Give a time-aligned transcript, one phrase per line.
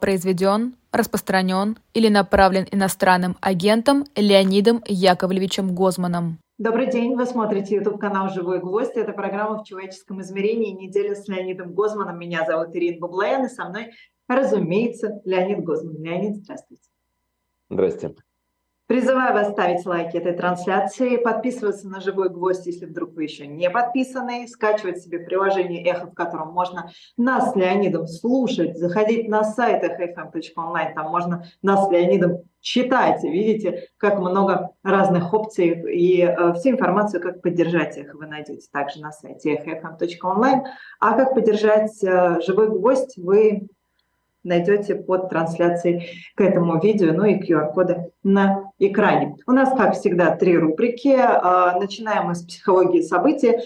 [0.00, 6.38] Произведен, распространен или направлен иностранным агентом Леонидом Яковлевичем Гозманом.
[6.58, 8.96] Добрый день, вы смотрите YouTube-канал «Живой гвоздь».
[8.96, 10.72] Это программа «В человеческом измерении.
[10.72, 12.18] Неделя с Леонидом Гозманом».
[12.18, 13.92] Меня зовут Ирина Баблоян, и со мной,
[14.28, 16.02] разумеется, Леонид Гозман.
[16.02, 16.82] Леонид, здравствуйте.
[17.70, 18.14] Здрасте.
[18.90, 23.70] Призываю вас ставить лайки этой трансляции, подписываться на «Живой гвоздь», если вдруг вы еще не
[23.70, 29.84] подписаны, скачивать себе приложение «Эхо», в котором можно нас с Леонидом слушать, заходить на сайт
[29.84, 36.70] fm.online, там можно нас с Леонидом читать, видите, как много разных опций и э, всю
[36.70, 40.64] информацию, как поддержать их, вы найдете также на сайте fm.online,
[40.98, 43.68] а как поддержать э, «Живой гвоздь» вы
[44.42, 49.36] найдете под трансляцией к этому видео, ну и QR-коды на экране.
[49.46, 51.16] У нас, как всегда, три рубрики.
[51.16, 53.56] А, начинаем мы с психологии событий.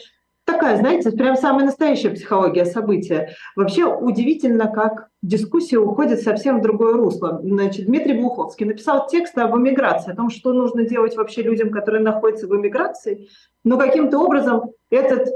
[0.44, 3.30] Такая, знаете, прям самая настоящая психология события.
[3.56, 7.40] Вообще удивительно, как дискуссия уходит совсем в другое русло.
[7.42, 12.02] Значит, Дмитрий Глуховский написал текст об эмиграции, о том, что нужно делать вообще людям, которые
[12.02, 13.28] находятся в эмиграции.
[13.64, 15.30] Но каким-то образом этот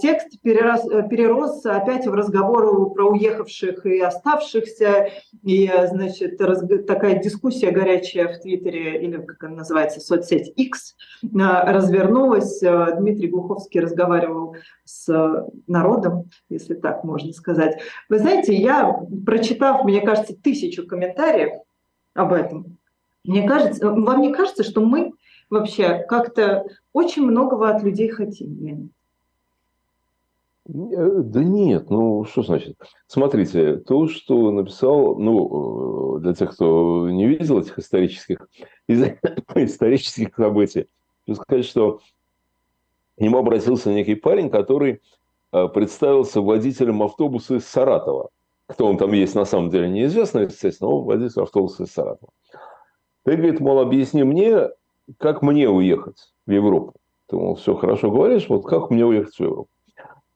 [0.00, 5.10] текст перерос, э, перерос опять в разговор про уехавших и оставшихся,
[5.44, 10.96] и, значит, раз, такая дискуссия горячая в Твиттере, или как она называется, соцсеть X,
[11.38, 12.62] а, развернулась.
[12.64, 17.80] А, Дмитрий Глуховский разговаривал с народом, если так можно сказать.
[18.08, 18.92] Вы знаете, я,
[19.24, 21.60] прочитав, мне кажется, тысячу комментариев
[22.14, 22.76] об этом,
[23.22, 25.12] мне кажется, вам не кажется, что мы
[25.48, 28.90] вообще как-то очень многого от людей хотим?
[30.66, 32.78] Э, да нет, ну что значит?
[33.06, 38.48] Смотрите, то, что написал, ну, э, для тех, кто не видел этих исторических,
[38.88, 40.86] исторических событий,
[41.26, 42.00] хочу сказать, что
[43.16, 45.02] к нему обратился некий парень, который
[45.52, 48.30] э, представился водителем автобуса из Саратова.
[48.66, 52.32] Кто он там есть, на самом деле неизвестно, естественно, но водитель автобуса из Саратова.
[53.24, 54.70] Ты, говорит, мол, объясни мне,
[55.18, 56.94] как мне уехать в Европу.
[57.26, 59.68] Ты, мол, все хорошо говоришь, вот как мне уехать в Европу?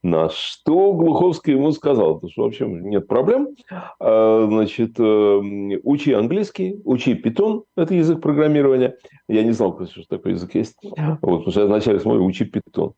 [0.09, 3.49] На что Глуховский ему сказал, что вообще нет проблем.
[4.01, 5.41] А, значит, э,
[5.83, 8.97] учи английский, учи питон, это язык программирования.
[9.29, 10.77] Я не знал, что такой язык есть.
[10.83, 12.95] Вот, потому что я вначале смотрю, учи питон.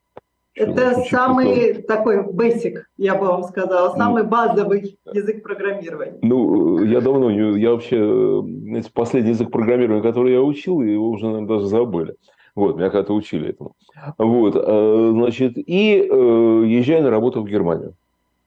[0.54, 1.82] Это самый питон?
[1.84, 6.18] такой basic, я бы вам сказала, самый базовый язык программирования.
[6.22, 11.48] Ну, я давно, я вообще, знаете, последний язык программирования, который я учил, его уже, наверное,
[11.48, 12.14] даже забыли.
[12.60, 13.72] Вот, меня когда-то учили этому.
[14.18, 17.94] Вот, э, значит, и э, езжай на работу в Германию.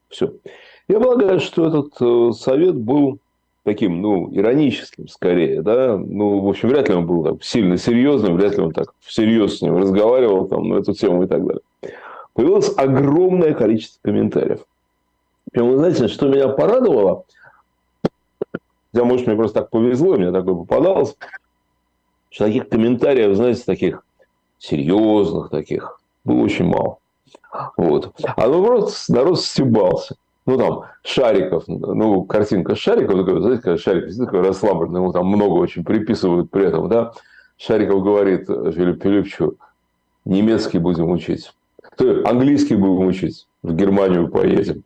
[0.08, 0.34] Все.
[0.88, 3.18] Я полагаю, что этот э, совет был
[3.64, 8.36] таким, ну, ироническим скорее, да, ну, в общем, вряд ли он был так сильно серьезным,
[8.36, 11.64] вряд ли он так всерьез с ним разговаривал там на эту тему и так далее.
[12.36, 14.60] Появилось огромное количество комментариев.
[15.52, 17.24] Прямо, вы знаете, что меня порадовало,
[18.92, 21.18] хотя, может, мне просто так повезло, мне такое попадалось,
[22.34, 24.04] что таких комментариев, знаете, таких
[24.58, 26.98] серьезных таких было очень мало.
[27.78, 28.12] Вот.
[28.36, 30.16] А наоборот, народ стебался.
[30.48, 35.54] Ну, там, Шариков, ну, картинка Шариков, такой, знаете, когда Шариков такой расслабленный, ему там много
[35.54, 37.14] очень приписывают при этом, да.
[37.58, 39.56] Шариков говорит Филипп Филипповичу,
[40.26, 41.54] немецкий будем учить.
[41.98, 44.84] То английский будем учить, в Германию поедем.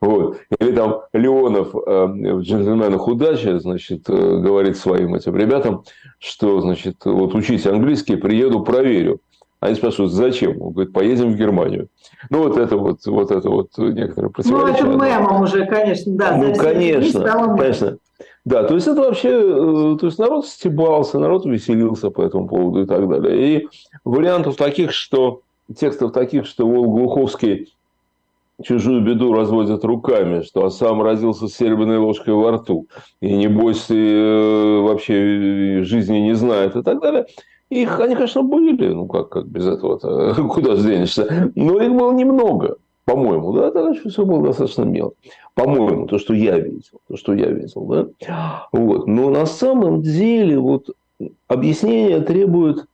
[0.00, 0.38] Вот.
[0.58, 5.84] Или там Леонов э, в «Джентльменах удачи» значит, э, говорит своим этим ребятам,
[6.18, 9.20] что значит, вот учите английский, приеду, проверю.
[9.60, 10.60] Они спрашивают, зачем?
[10.62, 11.88] Он говорит, поедем в Германию.
[12.30, 14.84] Ну, вот это вот, вот это вот некоторые противоречия.
[14.84, 16.36] Ну, это мемом уже, конечно, да.
[16.36, 17.98] Ну, конечно, конечно.
[18.46, 22.82] Да, то есть это вообще, э, то есть народ стебался, народ веселился по этому поводу
[22.82, 23.58] и так далее.
[23.58, 23.68] И
[24.02, 25.42] вариантов таких, что
[25.76, 27.74] текстов таких, что Вол Глуховский
[28.62, 32.86] чужую беду разводят руками, что сам родился с серебряной ложкой во рту,
[33.20, 37.26] и небось э, вообще жизни не знает и так далее.
[37.70, 42.12] Их, они, конечно, были, ну как, как без этого-то, куда же денешься, но их было
[42.12, 45.16] немного, по-моему, да, тогда все было достаточно мелко.
[45.54, 48.68] По-моему, то, что я видел, то, что я видел, да.
[48.72, 49.06] Вот.
[49.06, 50.90] Но на самом деле вот
[51.48, 52.86] объяснение требует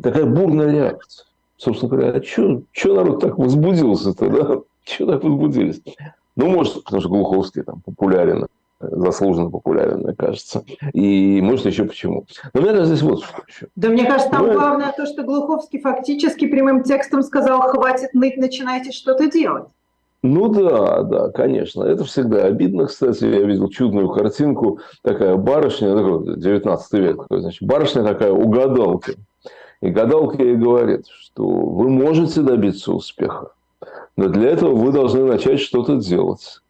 [0.00, 1.26] такая бурная реакция
[1.62, 4.60] собственно говоря, а что народ так возбудился-то, да?
[4.84, 5.80] Чего так возбудились?
[6.34, 8.46] Ну, может, потому что Глуховский там популярен,
[8.80, 10.64] заслуженно популярен, мне кажется.
[10.92, 12.26] И может еще почему.
[12.52, 13.68] Но мне кажется, здесь вот что еще.
[13.76, 14.54] Да мне кажется, там Но...
[14.54, 19.66] главное то, что Глуховский фактически прямым текстом сказал, хватит ныть, начинайте что-то делать.
[20.24, 21.84] Ну да, да, конечно.
[21.84, 22.86] Это всегда обидно.
[22.86, 24.80] Кстати, я видел чудную картинку.
[25.02, 29.12] Такая барышня, такой 19 век, такой, значит, барышня такая угадалка.
[29.82, 33.50] И гадалка ей говорит, что вы можете добиться успеха,
[34.16, 36.60] но для этого вы должны начать что-то делать.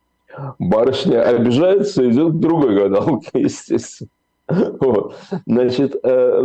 [0.59, 4.09] Барышня обижается, идет к другой гадалке, естественно.
[4.49, 5.15] Вот.
[5.47, 6.43] Значит, э,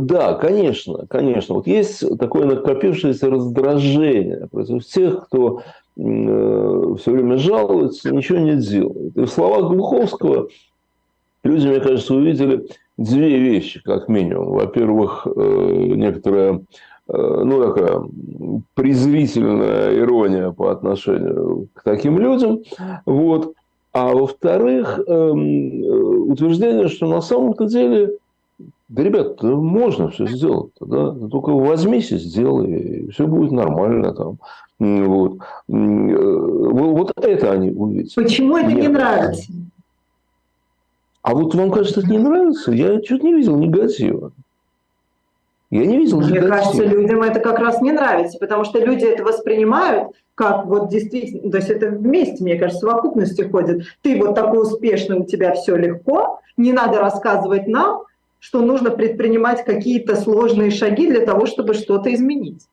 [0.00, 1.56] да, конечно, конечно.
[1.56, 5.62] Вот есть такое накопившееся раздражение против тех, кто
[5.96, 9.16] э, все время жалуется, ничего не делает.
[9.16, 10.48] И в словах Глуховского
[11.44, 12.66] люди, мне кажется, увидели
[12.96, 14.52] две вещи, как минимум.
[14.52, 16.62] Во-первых, э, некоторая
[17.08, 18.00] ну, такая
[18.74, 22.60] презрительная ирония по отношению к таким людям.
[23.04, 23.54] Вот.
[23.92, 28.16] А во-вторых, эм, утверждение, что на самом-то деле,
[28.88, 30.72] да, ребят, можно все сделать.
[30.80, 31.14] Да?
[31.30, 34.38] Только возьмись и сделай, и все будет нормально там.
[34.78, 35.38] Вот.
[35.38, 38.14] Э, вот это они увидят.
[38.14, 39.52] Почему это Мне не нравится?
[41.22, 42.72] А вот вам кажется, это не нравится?
[42.72, 44.32] Я чуть не видел негатива.
[45.70, 49.24] Я не видел Мне кажется, людям это как раз не нравится, потому что люди это
[49.24, 53.84] воспринимают как вот действительно, то есть это вместе, мне кажется, в совокупности ходит.
[54.02, 58.02] Ты вот такой успешный, у тебя все легко, не надо рассказывать нам,
[58.38, 62.66] что нужно предпринимать какие-то сложные шаги для того, чтобы что-то изменить.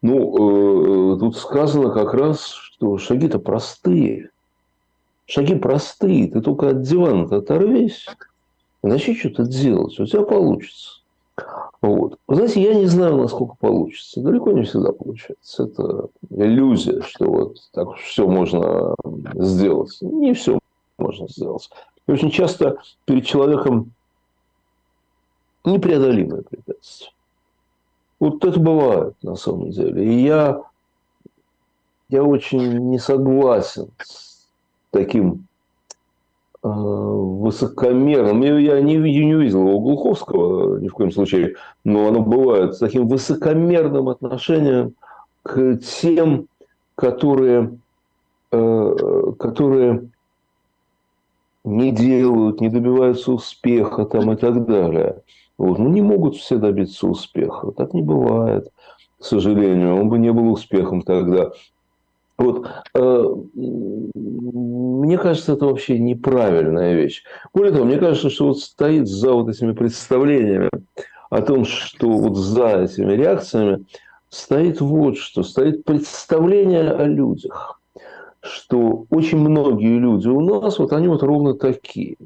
[0.00, 4.30] Ну, э, тут сказано как раз, что шаги-то простые.
[5.28, 6.30] Шаги простые.
[6.30, 8.06] Ты только от дивана оторвись,
[8.82, 11.02] начни что-то делать, у тебя получится.
[11.82, 12.18] Вот.
[12.26, 14.22] Вы знаете, я не знаю, насколько получится.
[14.22, 15.64] Далеко не всегда получается.
[15.64, 18.94] Это иллюзия, что вот так все можно
[19.34, 19.96] сделать.
[20.00, 20.58] Не все
[20.96, 21.68] можно сделать.
[22.06, 23.92] И очень часто перед человеком
[25.64, 27.12] непреодолимое препятствие.
[28.18, 30.04] Вот это бывает на самом деле.
[30.04, 30.62] И я,
[32.08, 34.37] я очень не согласен с
[34.90, 35.48] таким
[36.60, 38.42] Э, высокомерным.
[38.58, 41.54] Я не, не увидел его Глуховского ни в коем случае,
[41.84, 44.94] но оно бывает с таким высокомерным отношением
[45.44, 46.48] к тем,
[46.96, 47.78] которые,
[48.50, 48.94] э,
[49.38, 50.08] которые
[51.62, 55.22] не делают, не добиваются успеха там, и так далее.
[55.58, 55.78] Вот.
[55.78, 57.70] Ну, не могут все добиться успеха.
[57.70, 58.68] Так не бывает,
[59.20, 59.94] к сожалению.
[59.94, 61.52] Он бы не был успехом тогда.
[62.38, 62.70] Вот.
[62.94, 63.24] Э,
[63.54, 67.24] мне кажется, это вообще неправильная вещь.
[67.52, 70.70] Более того, мне кажется, что вот стоит за вот этими представлениями
[71.30, 73.84] о том, что вот за этими реакциями
[74.30, 75.42] стоит вот что.
[75.42, 77.80] Стоит представление о людях.
[78.40, 82.16] Что очень многие люди у нас, вот они вот ровно такие.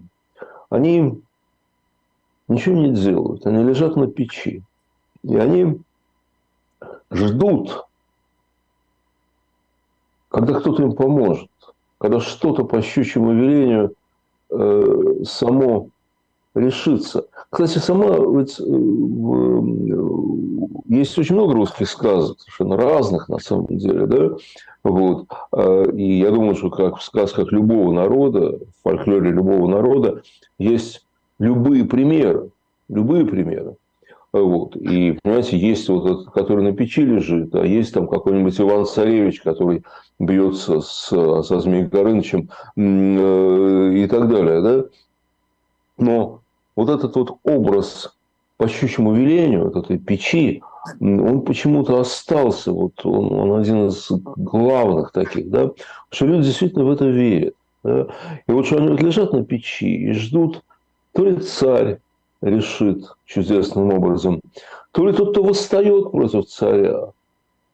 [0.68, 1.18] Они
[2.48, 3.46] ничего не делают.
[3.46, 4.62] Они лежат на печи.
[5.22, 5.80] И они
[7.10, 7.86] ждут
[10.32, 11.48] когда кто-то им поможет,
[11.98, 13.94] когда что-то по щучьему велению
[14.50, 15.88] э, само
[16.54, 17.26] решится.
[17.50, 19.62] Кстати, сама ведь, э, э,
[20.88, 24.30] есть очень много русских сказок, совершенно разных на самом деле, да,
[24.82, 25.26] вот.
[25.52, 30.22] А, и я думаю, что как в сказках любого народа, в фольклоре любого народа
[30.58, 31.06] есть
[31.38, 32.50] любые примеры,
[32.88, 33.76] любые примеры.
[34.32, 34.76] Вот.
[34.76, 39.42] И, понимаете, есть вот этот, который на печи лежит, а есть там какой-нибудь Иван Царевич,
[39.42, 39.84] который
[40.18, 44.62] бьется с, со Змеем Горынычем э, и так далее.
[44.62, 44.84] Да?
[45.98, 46.40] Но
[46.76, 48.16] вот этот вот образ
[48.56, 50.62] по щучьему велению, вот этой печи,
[51.00, 55.70] он почему-то остался, вот он, он один из главных таких, да,
[56.10, 57.54] что люди действительно в это верят.
[57.84, 58.06] Да?
[58.46, 60.62] И вот что они вот лежат на печи и ждут,
[61.12, 61.98] то ли царь,
[62.42, 64.40] решит чудесным образом,
[64.90, 67.12] то ли тот, кто восстает против царя,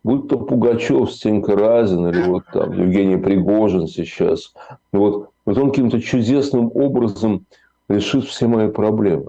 [0.04, 4.54] будь то Пугачев, Стенька Разин или вот там Евгений Пригожин сейчас,
[4.92, 7.46] вот, вот он каким-то чудесным образом
[7.88, 9.28] решит все мои проблемы.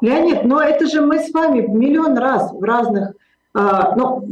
[0.00, 3.14] Леонид, но это же мы с вами миллион раз в разных,
[3.54, 4.24] а, ну,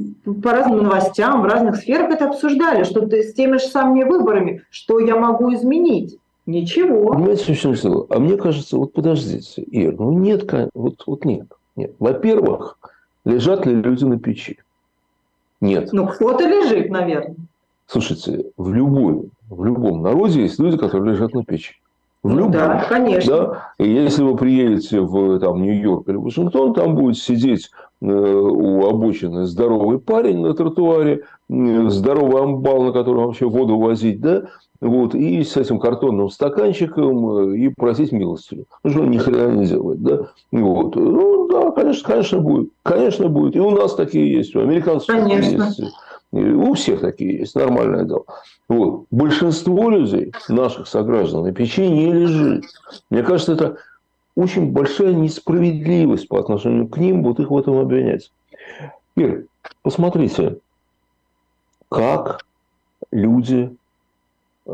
[0.43, 5.01] по разным новостям, в разных сферах это обсуждали, что с теми же самыми выборами, что
[5.01, 6.19] я могу изменить.
[6.47, 7.13] Ничего.
[7.13, 8.07] Понимаете, в чем?
[8.09, 11.49] А мне кажется, вот подождите, Ир, ну нет, вот, вот нет.
[11.75, 11.95] нет.
[11.99, 12.79] Во-первых,
[13.25, 14.59] лежат ли люди на печи?
[15.61, 15.93] Нет.
[15.93, 17.35] Ну, кто-то лежит, наверное.
[17.89, 21.75] Слушайте, в, любой, в любом народе есть люди, которые лежат на печи.
[22.27, 22.53] В ну, любом.
[22.53, 23.37] Да, конечно.
[23.37, 23.73] Да?
[23.79, 29.45] И если вы приедете в там, Нью-Йорк или Вашингтон, там будет сидеть э, у обочины
[29.45, 34.47] здоровый парень на тротуаре, э, здоровый амбал, на котором вообще воду возить, да,
[34.81, 38.67] вот, и с этим картонным стаканчиком э, и просить милостыню.
[38.83, 40.19] Ну, что ни хрена не делает, да?
[40.51, 40.97] Вот.
[40.97, 42.71] Ну, да, конечно, конечно будет.
[42.83, 43.55] Конечно, будет.
[43.55, 45.37] И у нас такие есть, у американцев конечно.
[45.37, 45.95] такие есть.
[46.33, 48.25] У всех такие есть, нормальное дело.
[48.69, 49.07] Вот.
[49.11, 52.65] Большинство людей, наших сограждан, на печи не лежит.
[53.11, 53.79] Мне кажется, это
[54.35, 58.33] очень большая несправедливость по отношению к ним, вот их в этом обвинять.
[59.17, 59.47] Ир,
[59.83, 60.59] посмотрите,
[61.89, 62.45] как
[63.11, 63.75] люди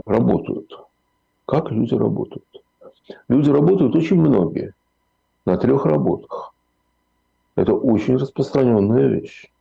[0.04, 0.72] работают.
[1.46, 2.44] Как люди работают?
[3.28, 4.74] Люди работают очень многие
[5.44, 6.54] на трех работах.
[7.56, 9.51] Это очень распространенная вещь.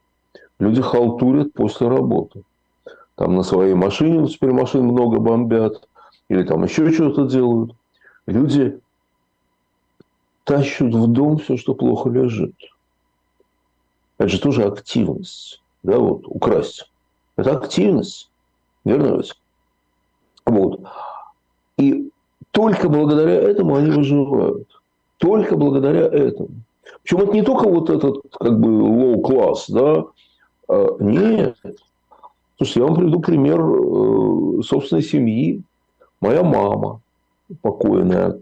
[0.62, 2.44] Люди халтурят после работы.
[3.16, 5.90] Там на своей машине, теперь машин много бомбят,
[6.30, 7.74] или там еще что-то делают.
[8.28, 8.80] Люди
[10.44, 12.54] тащат в дом все, что плохо лежит.
[14.20, 15.64] Это же тоже активность.
[15.82, 16.88] Да, вот, украсть.
[17.38, 18.30] Это активность.
[18.86, 19.34] Верно ведь?
[20.46, 20.82] Вот.
[21.78, 22.12] И
[22.52, 24.68] только благодаря этому они выживают.
[25.18, 26.50] Только благодаря этому.
[27.02, 30.06] Причем это не только вот этот как бы low класс, да,
[31.00, 31.58] нет.
[32.58, 35.62] Слушайте, я вам приведу пример э, собственной семьи.
[36.20, 37.02] Моя мама
[37.62, 38.40] покойная,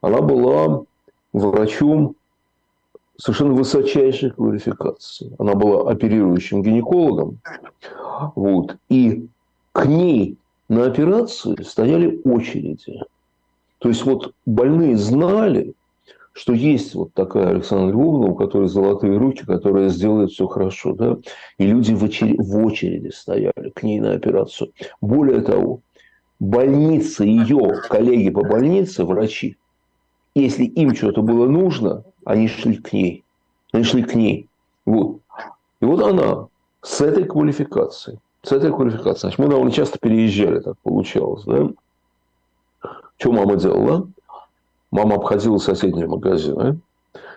[0.00, 0.82] она была
[1.32, 2.14] врачом
[3.16, 5.34] совершенно высочайшей квалификации.
[5.38, 7.38] Она была оперирующим гинекологом.
[8.34, 8.76] Вот.
[8.88, 9.26] И
[9.72, 10.36] к ней
[10.68, 13.00] на операции стояли очереди.
[13.78, 15.74] То есть, вот больные знали,
[16.32, 20.94] что есть вот такая Александра Львовна, у которой золотые руки, которая сделает все хорошо.
[20.94, 21.18] Да?
[21.58, 24.72] И люди в очереди, в очереди стояли к ней на операцию.
[25.00, 25.80] Более того,
[26.40, 29.56] больница, ее коллеги по больнице, врачи,
[30.34, 33.24] если им что-то было нужно, они шли к ней.
[33.72, 34.48] Они шли к ней.
[34.86, 35.18] Вот.
[35.80, 36.48] И вот она
[36.80, 41.68] с этой квалификацией, с этой квалификацией, значит, мы довольно часто переезжали, так получалось, да?
[43.18, 44.08] Что мама делала?
[44.92, 46.78] Мама обходила соседние магазины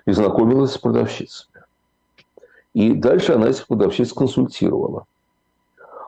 [0.05, 1.63] и знакомилась с продавщицами.
[2.73, 5.05] И дальше она этих продавщиц консультировала.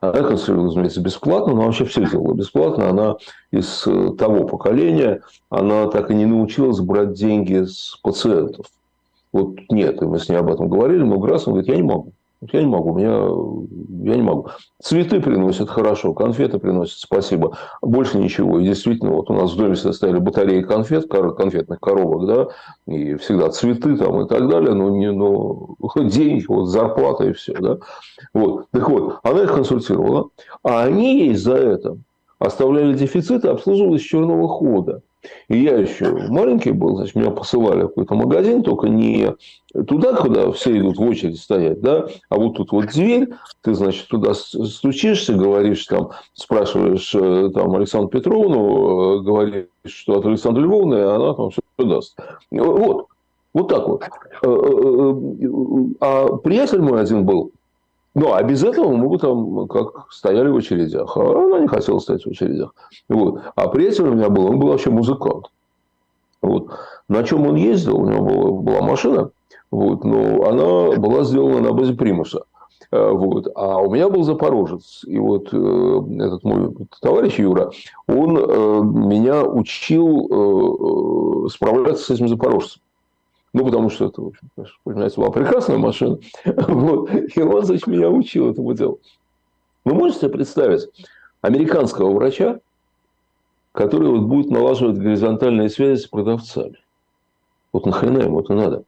[0.01, 2.89] Она консультировала, разумеется, бесплатно, но вообще все делала бесплатно.
[2.89, 3.15] Она
[3.51, 8.65] из э, того поколения, она так и не научилась брать деньги с пациентов.
[9.31, 11.83] Вот нет, и мы с ней об этом говорили много раз, он говорит, я не
[11.83, 12.11] могу.
[12.41, 14.49] Я не могу, меня, я не могу.
[14.79, 17.57] Цветы приносят хорошо, конфеты приносят, спасибо.
[17.81, 18.59] Больше ничего.
[18.59, 22.47] И действительно, вот у нас в доме стояли батареи конфет, конфетных коробок, да,
[22.85, 27.53] и всегда цветы там и так далее, но не, но деньги, вот зарплата и все,
[27.53, 27.77] да.
[28.35, 28.67] Вот.
[28.71, 30.29] Так вот, она их консультировала,
[30.63, 31.97] а они ей за это
[32.37, 35.01] оставляли дефициты, обслуживались черного хода.
[35.47, 39.33] И я еще маленький был, значит, меня посылали в какой-то магазин, только не
[39.87, 43.29] туда, куда все идут в очередь стоять, да, а вот тут вот дверь,
[43.61, 50.25] ты, значит, туда стучишься, говоришь там, спрашиваешь э, там Александру Петровну, э, говоришь, что от
[50.25, 52.17] Александра Львовны, она там все даст.
[52.51, 53.07] Вот,
[53.53, 54.03] вот так вот.
[54.43, 57.51] Э, а приятель мой один был,
[58.17, 61.15] ну, а без этого мы бы там как стояли в очередях.
[61.15, 62.73] А она не хотела стоять в очередях.
[63.07, 63.41] Вот.
[63.55, 65.45] А приятель у меня был, он был вообще музыкант.
[66.41, 66.67] Вот.
[67.07, 69.29] На чем он ездил, у него была, была машина,
[69.69, 72.41] вот, но она была сделана на базе примуса.
[72.91, 73.49] Э, вот.
[73.53, 75.03] А у меня был запорожец.
[75.05, 77.69] И вот э, этот мой товарищ Юра,
[78.07, 80.27] он э, меня учил
[81.49, 82.81] справляться с этим запорожцем.
[83.53, 84.49] Ну, потому что это, в общем,
[84.83, 86.19] понимаете, была прекрасная машина.
[86.45, 87.09] Вот.
[87.11, 88.99] И значит, меня учил этому делу.
[89.85, 90.87] Вы можете представить
[91.41, 92.59] американского врача,
[93.71, 96.77] который вот будет налаживать горизонтальные связи с продавцами?
[97.71, 98.83] Вот нахрена ему это надо?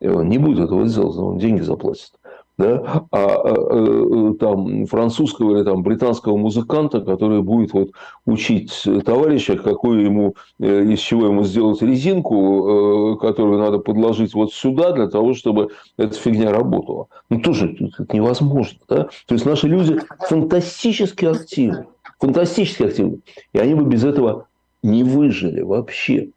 [0.00, 2.12] И он не будет этого делать, он деньги заплатит
[2.58, 7.90] да, а, а, а там французского или там британского музыканта, который будет вот
[8.24, 14.54] учить товарища, какую ему, э, из чего ему сделать резинку, э, которую надо подложить вот
[14.54, 17.08] сюда для того, чтобы эта фигня работала.
[17.28, 19.08] Ну, тоже это невозможно, да?
[19.26, 21.86] То есть, наши люди фантастически активны,
[22.18, 23.18] фантастически активны,
[23.52, 24.46] и они бы без этого
[24.82, 26.30] не выжили вообще.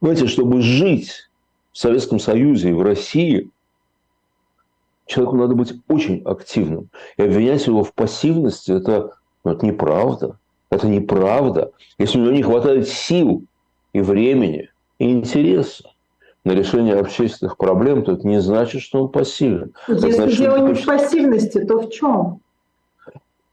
[0.00, 1.28] Знаете, чтобы жить
[1.72, 3.50] в Советском Союзе и в России–
[5.06, 6.88] человеку надо быть очень активным.
[7.16, 9.12] И обвинять его в пассивности это,
[9.44, 10.38] ну, это неправда.
[10.70, 11.72] Это неправда.
[11.98, 13.44] Если у него не хватает сил
[13.92, 15.90] и времени, и интереса
[16.44, 19.74] на решение общественных проблем, то это не значит, что он пассивен.
[19.88, 22.40] Если значит, дело не в пассивности, то в чем?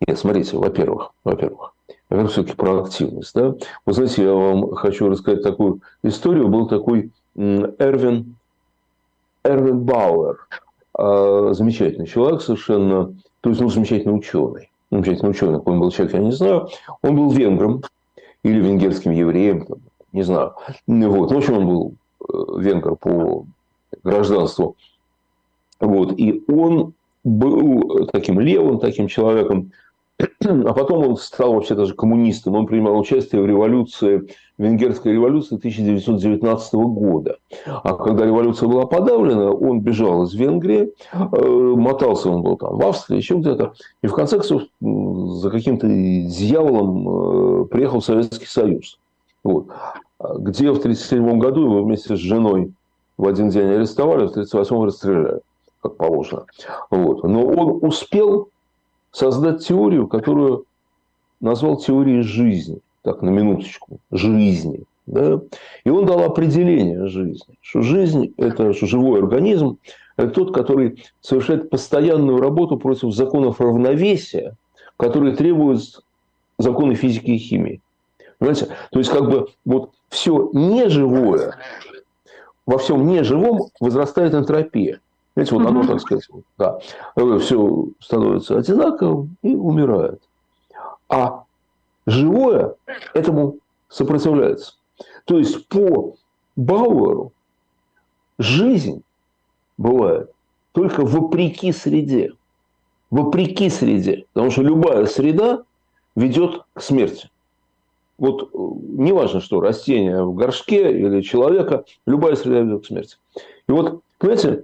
[0.06, 1.74] Нет, смотрите, во-первых, во-первых,
[2.10, 3.34] во-первых, все-таки про активность.
[3.34, 3.56] Да?
[3.86, 6.50] Вы знаете, я вам хочу рассказать такую историю.
[6.50, 8.36] Был такой Эрвин,
[9.44, 10.48] Эрвин Бауэр.
[10.96, 14.70] А, замечательный человек совершенно, то есть, ну, замечательный ученый.
[14.92, 16.70] Замечательный ученый, какой он был человек, я не знаю.
[17.02, 17.82] Он был венгром
[18.44, 19.68] или венгерским евреем,
[20.12, 20.54] не знаю.
[20.86, 21.32] Вот.
[21.32, 23.46] В общем, он был э, венгр по
[24.04, 24.76] гражданству.
[25.80, 26.14] Вот.
[26.20, 29.72] И он был таким левым, таким человеком,
[30.46, 32.56] а потом он стал вообще даже коммунистом.
[32.56, 37.38] Он принимал участие в революции, венгерской революции 1919 года.
[37.66, 42.86] А когда революция была подавлена, он бежал из Венгрии, э, мотался он был там в
[42.86, 43.74] Австрии, еще где-то.
[44.02, 49.00] И в конце концов за каким-то дьяволом э, приехал в Советский Союз.
[49.44, 49.68] Вот.
[50.20, 52.72] Где в 1937 году его вместе с женой
[53.18, 55.40] в один день арестовали, в 1938 расстреляли,
[55.82, 56.46] как положено.
[56.90, 57.24] Вот.
[57.24, 58.50] Но он успел
[59.14, 60.66] создать теорию, которую
[61.40, 62.80] назвал теорией жизни.
[63.04, 64.00] Так, на минуточку.
[64.12, 64.84] Жизни.
[65.06, 65.40] Да?
[65.86, 67.56] И он дал определение жизни.
[67.62, 69.78] Что жизнь– это живой организм,
[70.18, 74.56] это тот, который совершает постоянную работу против законов равновесия,
[74.98, 76.02] которые требуют
[76.58, 77.82] законы физики и химии.
[78.40, 78.68] Понимаете?
[78.92, 81.58] То есть, как бы вот все неживое,
[82.66, 85.00] во всем неживом возрастает энтропия.
[85.36, 86.80] Видите, вот оно, так сказать, да,
[87.40, 90.22] все становится одинаковым и умирает.
[91.10, 91.44] А
[92.06, 92.76] живое
[93.14, 93.58] этому
[93.90, 94.76] сопротивляется.
[95.26, 96.16] То есть по
[96.56, 97.32] Бауэру
[98.38, 99.02] жизнь
[99.78, 100.32] бывает
[100.72, 102.34] только вопреки среде.
[103.10, 104.26] Вопреки среде.
[104.34, 105.64] Потому что любая среда
[106.16, 107.30] ведет к смерти.
[108.18, 113.18] Вот э, неважно, что растение в горшке или человека, любая среда ведет к смерти.
[113.68, 114.64] И вот, понимаете,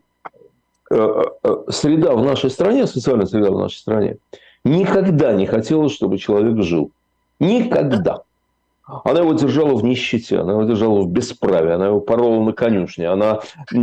[0.89, 4.17] среда в нашей стране, социальная среда в нашей стране,
[4.63, 6.91] никогда не хотела, чтобы человек жил.
[7.39, 8.23] Никогда.
[9.03, 13.07] Она его держала в нищете, она его держала в бесправии, она его порола на конюшне,
[13.07, 13.39] она
[13.71, 13.75] э,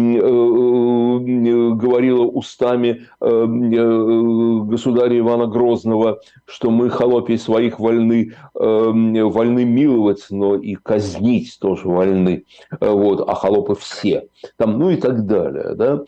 [1.75, 11.57] говорила устами государя Ивана Грозного, что мы холопий своих вольны, вольны миловать, но и казнить
[11.61, 12.45] тоже вольны,
[12.81, 14.29] вот, а холопы все.
[14.57, 15.75] Там, ну и так далее.
[15.75, 16.05] Да?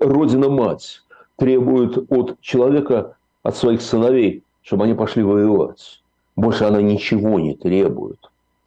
[0.00, 1.02] Родина-мать
[1.36, 6.00] требует от человека, от своих сыновей, чтобы они пошли воевать.
[6.36, 8.18] Больше она ничего не требует.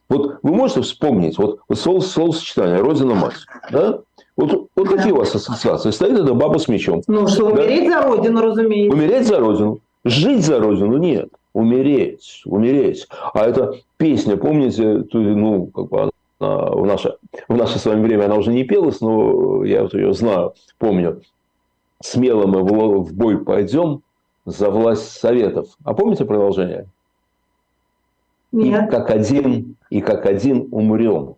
[0.08, 3.34] Вот вы можете вспомнить, вот, вот слово, словосочетание «Родина-мать»,
[3.70, 4.00] да?
[4.36, 5.90] Вот, вот какие у вас ассоциации?
[5.90, 7.02] Стоит эта баба с мечом.
[7.08, 7.62] Ну, что да?
[7.62, 8.96] умереть за Родину, разумеется.
[8.96, 9.80] Умереть за Родину.
[10.04, 11.28] Жить за Родину нет.
[11.52, 13.06] Умереть, умереть.
[13.34, 17.16] А эта песня, помните, ну, как бы она, в, наше,
[17.48, 21.20] в наше с вами время она уже не пелась, но я вот ее знаю, помню.
[22.00, 24.02] Смело мы в бой пойдем
[24.46, 25.66] за власть советов.
[25.82, 26.86] А помните продолжение?
[28.52, 28.88] Нет.
[28.88, 31.36] И как один, и как один умрем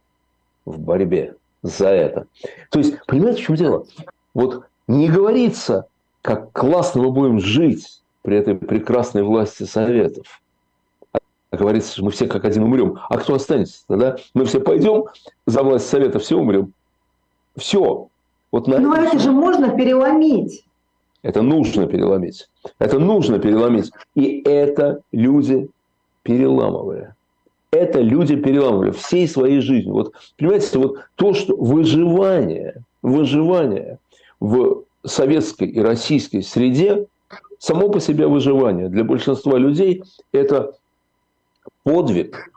[0.64, 2.26] в борьбе за это.
[2.70, 3.86] То есть, понимаете, в чем дело?
[4.34, 5.86] Вот не говорится,
[6.22, 10.40] как классно мы будем жить при этой прекрасной власти советов.
[11.50, 12.98] А говорится, что мы все как один умрем.
[13.08, 14.16] А кто останется тогда?
[14.34, 15.06] Мы все пойдем
[15.46, 16.72] за власть совета, все умрем.
[17.56, 18.08] Все.
[18.52, 20.64] Вот на Но это же можно переломить.
[21.22, 22.48] Это нужно переломить.
[22.78, 23.90] Это нужно переломить.
[24.14, 25.68] И это люди
[26.22, 27.14] переламывали.
[27.70, 29.94] Это люди переламывали всей своей жизнью.
[29.94, 33.98] Вот, понимаете, вот то, что выживание, выживание
[34.40, 37.06] в советской и российской среде,
[37.58, 40.02] само по себе выживание для большинства людей–
[40.32, 40.74] это
[41.84, 42.50] подвиг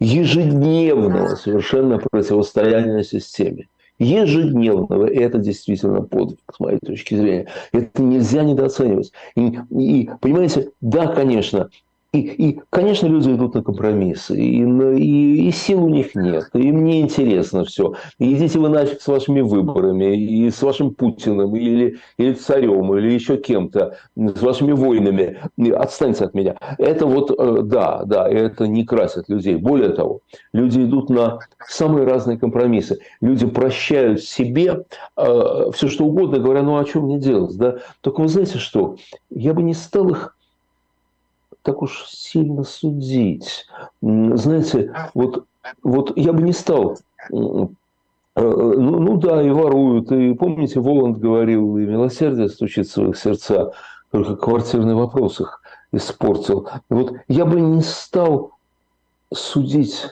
[0.00, 7.48] ежедневного совершенно противостояния системе ежедневного, и это действительно подвиг, с моей точки зрения.
[7.72, 9.12] Это нельзя недооценивать.
[9.36, 11.70] И, и понимаете, да, конечно,
[12.12, 16.72] и, и, конечно, люди идут на компромиссы, и, и, и сил у них нет, и
[16.72, 17.94] мне интересно все.
[18.18, 23.36] идите вы нафиг с вашими выборами, и с вашим Путиным, или, или царем, или еще
[23.36, 25.38] кем-то, с вашими войнами.
[25.74, 26.56] Отстаньте от меня.
[26.78, 29.56] Это вот, э, да, да, это не красит людей.
[29.56, 30.20] Более того,
[30.52, 32.98] люди идут на самые разные компромиссы.
[33.20, 34.84] Люди прощают себе
[35.16, 37.56] э, все, что угодно, говоря, ну, а чем мне делать?
[37.56, 37.78] Да?
[38.00, 38.96] Только вы знаете что?
[39.30, 40.35] Я бы не стал их
[41.66, 43.66] так уж сильно судить.
[44.00, 45.46] Знаете, вот,
[45.82, 46.96] вот я бы не стал
[47.32, 47.70] э, ну,
[48.36, 50.12] ну да, и воруют.
[50.12, 53.72] И помните, Воланд говорил, и милосердие стучится в их сердца,
[54.12, 56.68] только квартирный вопрос их испортил.
[56.88, 58.52] Вот я бы не стал
[59.34, 60.06] судить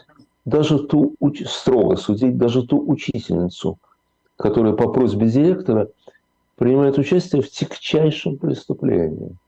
[0.44, 1.14] даже ту,
[1.46, 3.78] строго судить даже ту учительницу,
[4.36, 5.86] которая по просьбе директора
[6.56, 9.36] принимает участие в тягчайшем преступлении–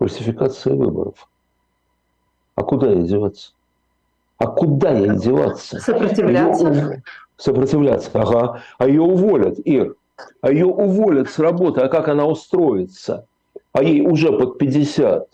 [0.00, 1.28] фальсификации выборов.
[2.60, 3.52] А куда ей деваться?
[4.36, 5.80] А куда ей деваться?
[5.80, 6.68] Сопротивляться.
[6.68, 7.02] Ее...
[7.38, 8.60] Сопротивляться, ага.
[8.76, 9.94] А ее уволят, Ир.
[10.42, 11.80] А ее уволят с работы.
[11.80, 13.24] А как она устроится?
[13.72, 15.26] А ей уже под 50.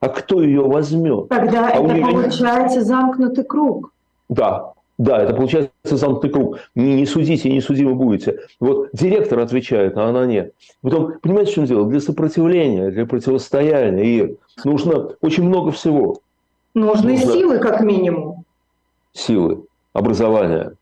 [0.00, 1.30] А кто ее возьмет?
[1.30, 2.84] Тогда а это получается не...
[2.84, 3.90] замкнутый круг.
[4.28, 4.74] Да.
[4.98, 6.58] Да, это получается замкнутый круг.
[6.74, 8.40] Не, не судите не судимы будете.
[8.60, 10.52] Вот директор отвечает, а она нет.
[10.82, 11.88] Потом, понимаете, в чем дело?
[11.88, 16.18] Для сопротивления, для противостояния и нужно очень много всего.
[16.74, 18.44] Нужны нужно силы, как минимум.
[19.12, 20.74] Силы, образование,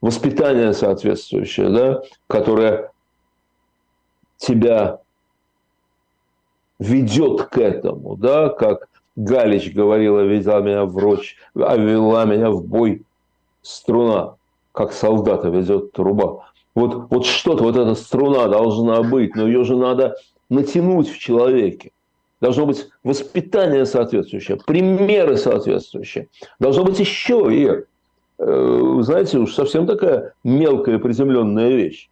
[0.00, 2.90] воспитание соответствующее, да, которое
[4.38, 5.00] тебя
[6.78, 12.64] ведет к этому, да, как Галич говорила, вела меня в рочь, а вела меня в
[12.64, 13.02] бой
[13.62, 14.36] струна,
[14.72, 16.44] как солдата везет труба.
[16.74, 20.16] Вот, вот что-то, вот эта струна должна быть, но ее же надо
[20.50, 21.92] натянуть в человеке.
[22.40, 26.28] Должно быть воспитание соответствующее, примеры соответствующие.
[26.58, 27.84] Должно быть еще и,
[28.38, 32.08] э, знаете, уж совсем такая мелкая приземленная вещь.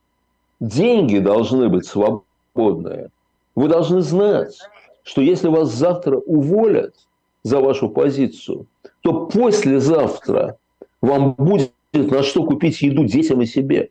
[0.60, 3.10] Деньги должны быть свободные.
[3.54, 4.58] Вы должны знать,
[5.02, 6.94] что если вас завтра уволят
[7.42, 8.66] за вашу позицию,
[9.02, 10.56] то послезавтра
[11.02, 13.90] вам будет на что купить еду детям и себе.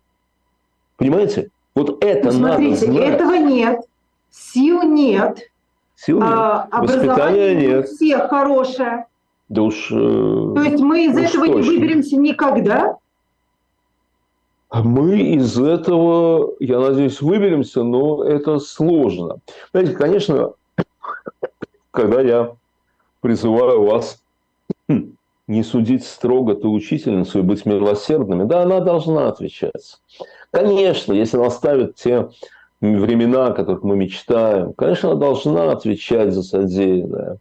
[0.97, 1.51] Понимаете?
[1.75, 3.13] Вот это ну, смотрите, надо знать.
[3.13, 3.81] этого нет,
[4.31, 5.49] сил нет,
[6.05, 7.85] сил нет, а, образование нет.
[7.85, 9.05] у всех хорошее.
[9.49, 9.91] Да уж.
[9.91, 12.97] Э, То есть мы из этого не выберемся никогда?
[14.71, 19.37] Мы из этого, я надеюсь, выберемся, но это сложно.
[19.71, 20.53] Знаете, конечно,
[21.91, 22.55] когда я
[23.21, 24.19] призываю вас
[25.47, 29.99] не судить строго ту учительницу и быть милосердными, да, она должна отвечать.
[30.49, 32.29] Конечно, если она ставит те
[32.83, 37.37] времена, о которых мы мечтаем, конечно, она должна отвечать за содеянное.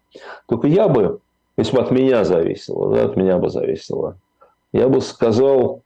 [0.47, 1.21] Только я бы,
[1.57, 4.17] если бы от меня зависело, да, от меня бы зависело,
[4.73, 5.83] я бы сказал,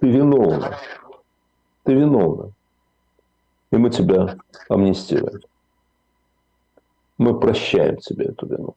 [0.00, 0.76] ты виновна,
[1.84, 2.50] ты виновна,
[3.70, 4.36] и мы тебя
[4.68, 5.40] амнистируем
[7.18, 8.74] мы прощаем тебе эту вину.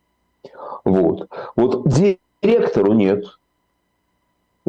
[0.83, 1.29] Вот.
[1.55, 3.25] Вот директору нет,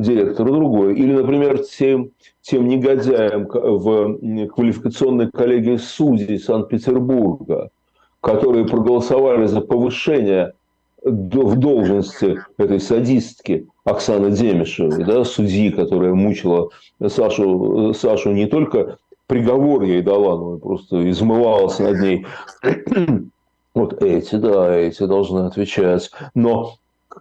[0.01, 0.95] директору другой.
[0.95, 2.11] Или, например, тем,
[2.43, 7.71] тем негодяям в квалификационной коллегии судей Санкт-Петербурга,
[8.21, 10.53] которые проголосовали за повышение
[11.03, 16.69] в должности этой садистки Оксаны Демишевой, да, судьи, которая мучила
[17.07, 22.27] Сашу, Сашу не только приговор ей дала, но просто измывалась над ней
[23.75, 26.11] вот эти, да, эти должны отвечать.
[26.35, 26.75] Но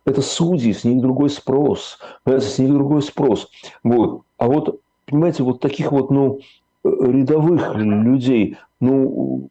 [0.05, 1.99] это судьи, с них другой спрос.
[2.23, 3.49] Понимаете, с них другой спрос.
[3.83, 4.23] Вот.
[4.37, 6.39] А вот, понимаете, вот таких вот, ну,
[6.83, 9.49] рядовых людей, ну,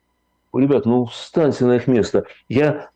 [0.53, 2.25] ребят, ну, встаньте на их место.
[2.49, 2.91] Я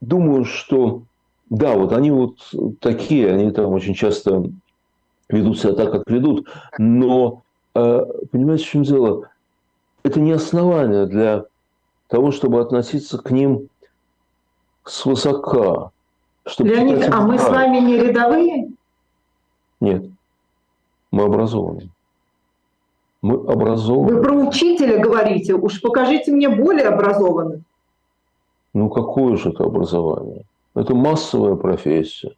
[0.00, 1.02] думаю, что,
[1.50, 2.38] да, вот они вот
[2.80, 4.44] такие, они там очень часто
[5.28, 7.42] ведут себя так, как ведут, но,
[7.74, 9.30] э, понимаете, в чем дело?
[10.02, 11.44] Это не основание для
[12.08, 13.68] того, чтобы относиться к ним
[14.84, 15.90] свысока.
[16.46, 18.70] Чтобы Леонид, а мы с вами не рядовые?
[19.80, 20.04] Нет,
[21.10, 21.88] мы образованы.
[23.22, 24.14] Мы образованы.
[24.14, 27.60] Вы про учителя говорите, уж покажите мне более образованных.
[28.74, 30.42] Ну, какое же это образование?
[30.74, 32.32] Это массовая профессия.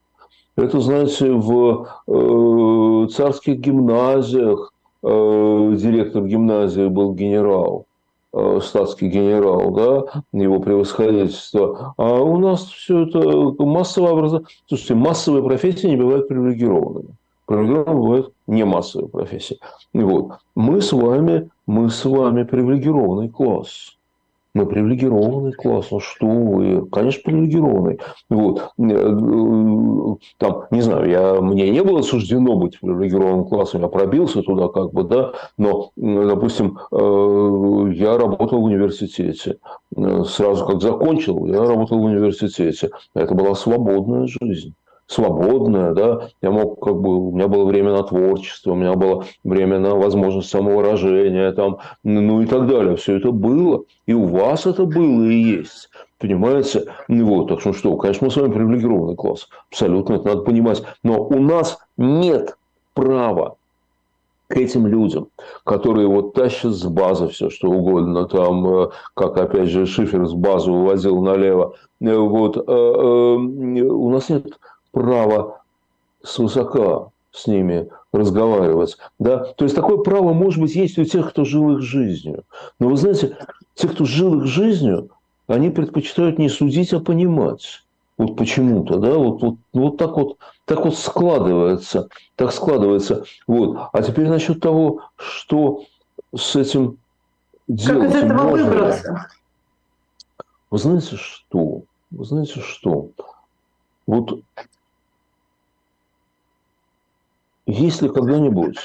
[0.54, 7.85] Это, знаете, в э, царских гимназиях э, директор гимназии был генерал.
[8.38, 11.94] Э, статский генерал, да, его превосходительство.
[11.96, 13.18] А у нас все это
[13.64, 14.48] массовое образование.
[14.68, 17.16] Слушайте, массовые профессии не бывают привилегированными.
[17.46, 19.58] Привилегированными бывают не массовые профессии.
[19.94, 20.32] Вот.
[20.54, 23.95] Мы с вами, мы с вами привилегированный класс.
[24.56, 28.00] Мы привилегированный класс, ну что вы, конечно, привилегированный.
[28.30, 28.70] Вот.
[28.78, 34.68] Э, там, не знаю, я, мне не было суждено быть привилегированным классом, я пробился туда
[34.68, 39.58] как бы, да, но, допустим, э, я работал в университете.
[39.94, 42.88] Э, сразу как закончил, я работал в университете.
[43.14, 44.74] Это была свободная жизнь
[45.06, 49.24] свободная, да, я мог, как бы, у меня было время на творчество, у меня было
[49.44, 52.96] время на возможность самовыражения, там, ну и так далее.
[52.96, 55.90] Все это было, и у вас это было и есть.
[56.18, 56.86] Понимаете?
[57.08, 59.48] Ну вот, так что, что, конечно, мы с вами привилегированный класс.
[59.70, 60.82] Абсолютно, это надо понимать.
[61.02, 62.56] Но у нас нет
[62.94, 63.56] права
[64.48, 65.28] к этим людям,
[65.64, 70.34] которые вот тащат с базы все, что угодно, там, э, как опять же Шифер с
[70.34, 74.46] базы увозил налево, э, вот, э, у нас нет
[74.96, 75.60] право
[76.22, 78.96] свысока с ними разговаривать.
[79.18, 79.44] Да?
[79.44, 82.44] То есть такое право, может быть, есть у тех, кто жил их жизнью.
[82.80, 83.36] Но вы знаете,
[83.74, 85.10] те, кто жил их жизнью,
[85.48, 87.84] они предпочитают не судить, а понимать.
[88.16, 93.24] Вот почему-то, да, вот, вот, вот так вот, так вот складывается, так складывается.
[93.46, 93.90] Вот.
[93.92, 95.84] А теперь насчет того, что
[96.34, 96.96] с этим
[97.68, 98.12] делать.
[98.12, 98.64] Как из этого можно.
[98.64, 99.26] выбраться?
[100.70, 101.82] Вы знаете что?
[102.10, 103.10] Вы знаете что?
[104.06, 104.40] Вот
[107.66, 108.78] если когда-нибудь...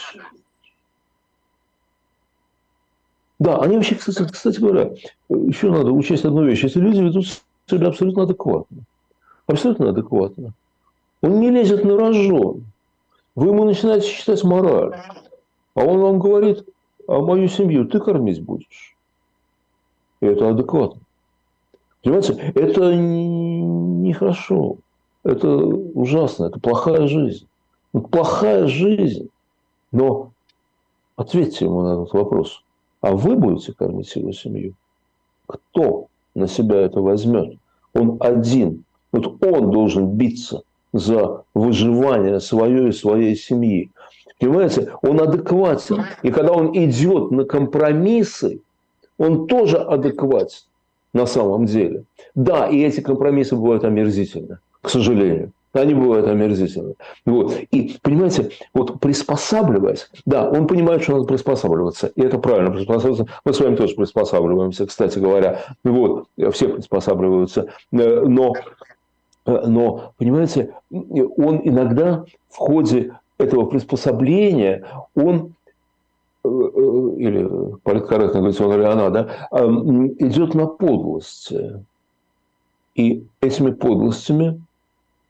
[3.39, 4.93] Да, они вообще, кстати, кстати говоря,
[5.29, 6.63] еще надо учесть одну вещь.
[6.63, 7.25] Если люди ведут
[7.67, 8.83] себя абсолютно адекватно,
[9.47, 10.53] абсолютно адекватно,
[11.21, 12.65] он не лезет на рожон,
[13.33, 14.95] вы ему начинаете читать мораль,
[15.73, 16.65] а он вам говорит,
[17.07, 18.95] а мою семью ты кормить будешь.
[20.21, 21.01] И это адекватно.
[22.03, 24.77] Понимаете, это нехорошо.
[25.23, 27.47] Это ужасно, это плохая жизнь.
[27.91, 29.29] Плохая жизнь.
[29.91, 30.31] Но
[31.15, 32.63] ответьте ему на этот вопрос.
[33.01, 34.73] А вы будете кормить его семью?
[35.47, 37.57] Кто на себя это возьмет?
[37.93, 38.85] Он один.
[39.11, 43.91] Вот он должен биться за выживание свое и своей семьи.
[44.39, 46.05] Понимаете, он адекватен.
[46.23, 48.61] И когда он идет на компромиссы,
[49.17, 50.63] он тоже адекватен
[51.13, 52.05] на самом деле.
[52.35, 55.51] Да, и эти компромиссы бывают омерзительны, к сожалению.
[55.73, 56.95] Они бывают омерзительны.
[57.25, 57.55] Вот.
[57.71, 63.27] И, понимаете, вот приспосабливаясь, да, он понимает, что надо приспосабливаться, и это правильно, приспосабливаться.
[63.45, 65.61] Мы с вами тоже приспосабливаемся, кстати говоря.
[65.85, 67.67] Вот, все приспосабливаются.
[67.93, 68.53] Э, но,
[69.45, 75.53] э, но, понимаете, он иногда в ходе этого приспособления, он
[76.43, 77.49] э, или
[77.83, 79.47] политкорректно говорить он или она, да,
[80.19, 81.85] идет на подлости.
[82.93, 84.61] И этими подлостями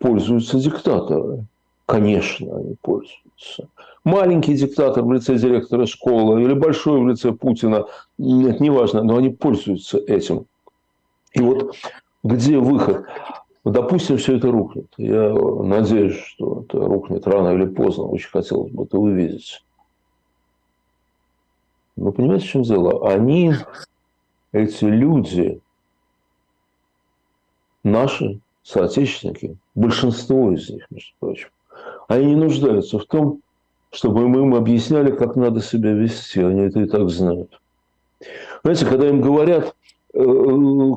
[0.01, 1.45] пользуются диктаторы.
[1.85, 3.69] Конечно, они пользуются.
[4.03, 7.85] Маленький диктатор в лице директора школы или большой в лице Путина,
[8.17, 10.45] нет, неважно, но они пользуются этим.
[11.33, 11.75] И вот
[12.23, 13.05] где выход?
[13.63, 14.87] Допустим, все это рухнет.
[14.97, 18.05] Я надеюсь, что это рухнет рано или поздно.
[18.05, 19.63] Очень хотелось бы это увидеть.
[21.95, 23.11] Но понимаете, в чем дело?
[23.11, 23.53] Они,
[24.51, 25.61] эти люди,
[27.83, 31.47] наши соотечественники, большинство из них, между прочим,
[32.07, 33.39] они не нуждаются в том,
[33.91, 36.41] чтобы мы им объясняли, как надо себя вести.
[36.41, 37.59] Они это и так знают.
[38.63, 39.75] Знаете, когда им говорят,
[40.13, 40.23] э,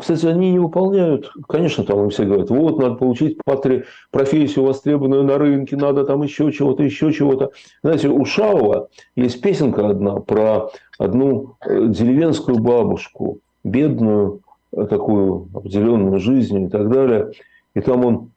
[0.00, 5.24] кстати, они не выполняют, конечно, там им все говорят, вот, надо получить патри, профессию востребованную
[5.24, 7.50] на рынке, надо там еще чего-то, еще чего-то.
[7.83, 14.40] Знаете, у Шаова есть песенка одна про одну э, деревенскую бабушку, бедную,
[14.72, 17.33] э, такую определенную жизнью и так далее–
[17.74, 18.30] и там он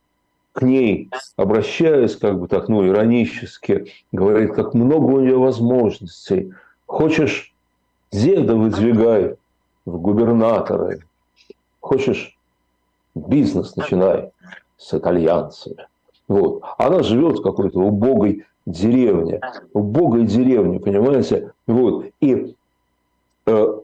[0.54, 6.52] к ней, обращаясь как бы так, ну, иронически, говорит, как много у нее возможностей.
[6.88, 7.54] Хочешь
[8.12, 9.36] деда выдвигай
[9.86, 11.04] в губернаторы.
[11.80, 12.36] Хочешь
[13.14, 14.32] бизнес начинай
[14.78, 15.88] с итальянцами.
[16.28, 16.64] Вот.
[16.80, 19.42] Она живет в какой-то убогой деревне.
[19.74, 21.54] Убогой деревне, понимаете?
[21.68, 22.08] Вот.
[22.20, 22.56] И
[23.46, 23.80] э,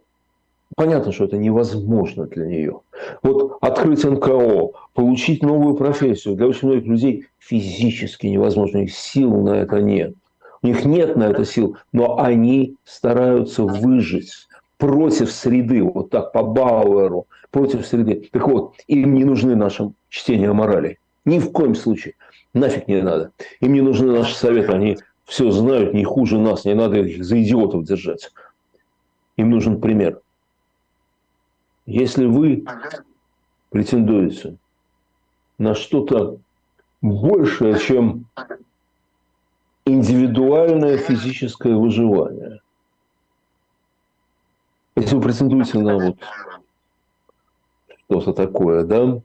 [0.76, 2.80] Понятно, что это невозможно для нее.
[3.22, 8.80] Вот открыть НКО, получить новую профессию для очень многих людей физически невозможно.
[8.80, 10.16] У них сил на это нет.
[10.62, 16.42] У них нет на это сил, но они стараются выжить против среды, вот так по
[16.42, 18.30] Бауэру, против среды.
[18.32, 20.98] Так вот, им не нужны наши чтения морали.
[21.26, 22.16] Ни в коем случае.
[22.54, 23.32] Нафиг не надо.
[23.62, 24.72] Им не нужны наши советы.
[24.72, 26.66] Они все знают не хуже нас.
[26.66, 28.32] Не надо их за идиотов держать.
[29.38, 30.20] Им нужен пример.
[31.86, 32.66] Если вы
[33.70, 34.58] претендуете
[35.58, 36.38] на что-то
[37.02, 38.26] большее, чем
[39.86, 42.62] индивидуальное физическое выживание,
[44.96, 46.18] если вы претендуете на вот
[48.06, 49.20] что-то такое, да,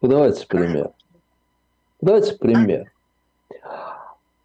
[0.00, 0.90] подавайте пример.
[2.00, 2.92] Давайте пример.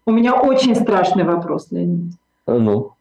[0.06, 2.14] У меня очень страшный вопрос, Леонид.
[2.46, 2.97] А ну.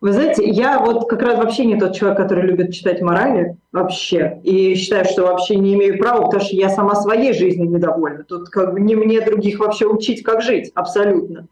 [0.00, 4.40] Вы знаете, я вот как раз вообще не тот человек, который любит читать морали вообще.
[4.44, 8.24] И считаю, что вообще не имею права, потому что я сама своей жизнью недовольна.
[8.24, 11.48] Тут как бы не мне других вообще учить, как жить, абсолютно.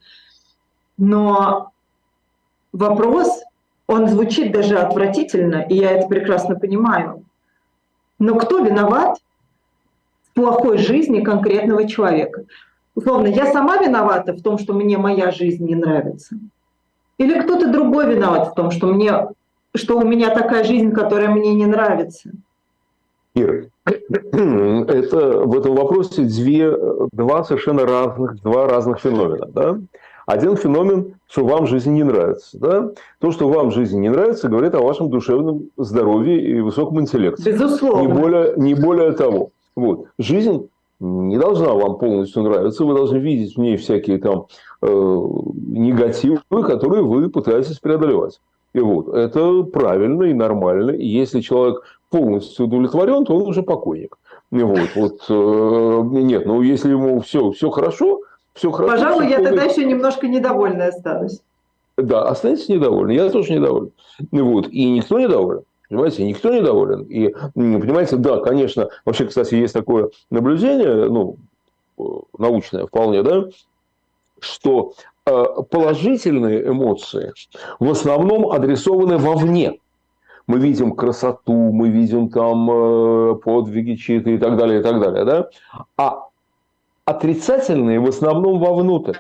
[0.97, 1.73] Но
[2.73, 3.43] вопрос,
[3.87, 7.25] он звучит даже отвратительно, и я это прекрасно понимаю.
[8.19, 9.19] Но кто виноват
[10.23, 12.45] в плохой жизни конкретного человека?
[12.95, 16.37] Условно, я сама виновата в том, что мне моя жизнь не нравится–
[17.19, 19.29] или кто-то другой виноват в том, что, мне,
[19.75, 22.31] что у меня такая жизнь, которая мне не нравится?
[23.35, 26.75] Ир, это в этом вопросе две,
[27.13, 29.47] два совершенно разных, два разных феномена.
[29.47, 29.79] Да?
[30.27, 32.59] Один феномен, что вам жизнь не нравится.
[32.59, 32.91] Да?
[33.19, 37.51] То, что вам жизнь не нравится, говорит о вашем душевном здоровье и высоком интеллекте.
[37.51, 38.07] Безусловно.
[38.07, 39.51] Не более, не более того.
[39.75, 40.07] Вот.
[40.19, 40.69] Жизнь
[41.01, 44.47] не должна вам полностью нравиться, вы должны видеть в ней всякие там
[44.83, 48.41] э, негативы, которые вы пытаетесь преодолевать.
[48.75, 50.91] И вот, это правильно и нормально.
[50.91, 54.19] И если человек полностью удовлетворен, то он уже покойник.
[54.51, 58.21] Вот, вот, э, нет, ну если ему все, все хорошо,
[58.55, 58.93] все хорошо.
[58.93, 61.41] Пожалуй, все я тогда еще немножко недовольна останусь.
[61.97, 63.13] Да, останется недовольны.
[63.13, 63.91] Я тоже недоволен.
[64.31, 64.69] Вот.
[64.69, 65.63] И никто недоволен.
[65.89, 67.05] Понимаете, никто недоволен.
[67.05, 71.37] И, понимаете, да, конечно, вообще, кстати, есть такое наблюдение, ну,
[72.37, 73.45] научное вполне, да,
[74.41, 74.93] что
[75.27, 77.33] э, положительные эмоции
[77.81, 79.81] в основном адресованы вовне.
[80.47, 85.25] Мы видим красоту, мы видим там э, подвиги чьи-то и так далее, и так далее,
[85.25, 85.49] да?
[85.97, 86.29] А
[87.05, 89.17] отрицательные в основном вовнутрь.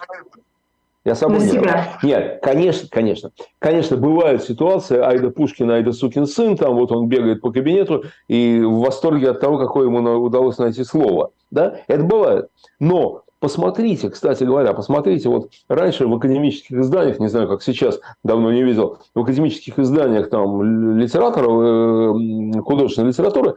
[1.08, 3.30] Я собой не Нет, конечно, конечно.
[3.58, 8.60] Конечно, бывают ситуации, Айда Пушкин, Айда сукин сын, там вот он бегает по кабинету и
[8.60, 11.30] в восторге от того, какое ему удалось найти слово.
[11.50, 11.76] Да?
[11.86, 12.50] Это бывает.
[12.78, 18.52] Но посмотрите, кстати говоря, посмотрите, вот раньше в академических изданиях, не знаю, как сейчас, давно
[18.52, 23.54] не видел, в академических изданиях там литераторов, э, художественной литературы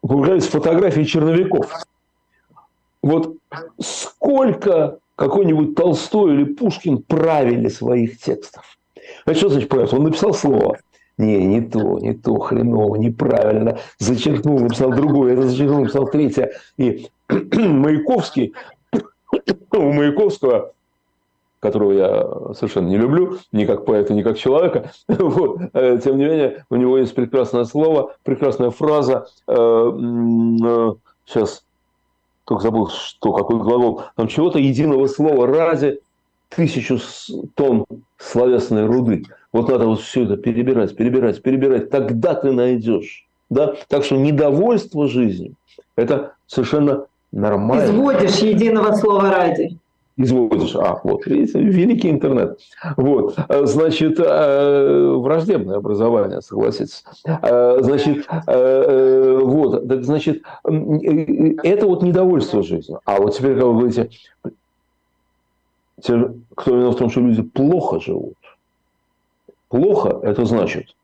[0.00, 1.72] появлялись фотографии черновиков.
[3.02, 3.36] Вот
[3.80, 8.78] сколько какой-нибудь Толстой или Пушкин правили своих текстов.
[9.24, 9.88] А что значит правил?
[9.92, 10.78] Он написал слово.
[11.18, 13.78] Не, не то, не то, хреново, неправильно.
[13.98, 16.52] Зачеркнул, написал другое, это зачеркнул, написал третье.
[16.78, 18.54] И Маяковский,
[19.72, 20.72] у Маяковского,
[21.60, 26.24] которого я совершенно не люблю, ни как поэта, ни как человека, вот, э, тем не
[26.24, 29.26] менее, у него есть прекрасное слово, прекрасная фраза.
[29.46, 30.92] Э, э,
[31.26, 31.64] сейчас
[32.44, 36.00] только забыл, что, какой глагол, там чего-то единого слова ради
[36.48, 36.98] тысячу
[37.54, 37.84] тонн
[38.18, 39.24] словесной руды.
[39.52, 41.90] Вот надо вот все это перебирать, перебирать, перебирать.
[41.90, 43.26] Тогда ты найдешь.
[43.50, 43.74] Да?
[43.88, 45.54] Так что недовольство жизнью–
[45.96, 47.84] это совершенно нормально.
[47.84, 49.78] Изводишь единого слова ради
[50.16, 50.74] изводишь.
[50.76, 52.58] А, вот, видите, великий интернет.
[52.96, 57.04] Вот, значит, э, враждебное образование, согласитесь.
[57.26, 63.00] Э, значит, э, вот, так, значит, это вот недовольство жизнью.
[63.04, 64.10] А вот теперь, как вы говорите,
[66.02, 68.34] кто виноват в том, что люди плохо живут.
[69.68, 70.94] Плохо– это значит,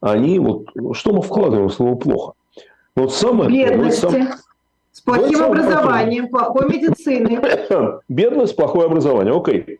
[0.00, 2.32] они вот, что мы вкладываем в слово плохо?
[2.96, 4.04] Вот самое, Бедности.
[4.06, 4.28] Вот сам,
[4.96, 7.38] с плохим вот образованием, плохой медициной.
[8.08, 9.36] Бедность, плохое образование.
[9.36, 9.78] Окей.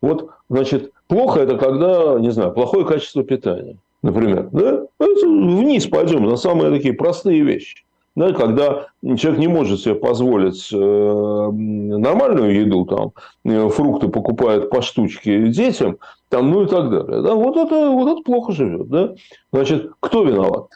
[0.00, 4.48] Вот, значит, плохо это когда, не знаю, плохое качество питания, например.
[4.52, 4.86] Да?
[5.00, 7.82] Вниз пойдем на самые такие простые вещи.
[8.14, 13.12] Да, когда человек не может себе позволить э, нормальную еду, там,
[13.44, 17.22] э, фрукты покупает по штучке детям, там, ну и так далее.
[17.22, 18.88] Да, вот, это, вот это плохо живет.
[18.88, 19.14] Да?
[19.52, 20.68] Значит, кто виноват?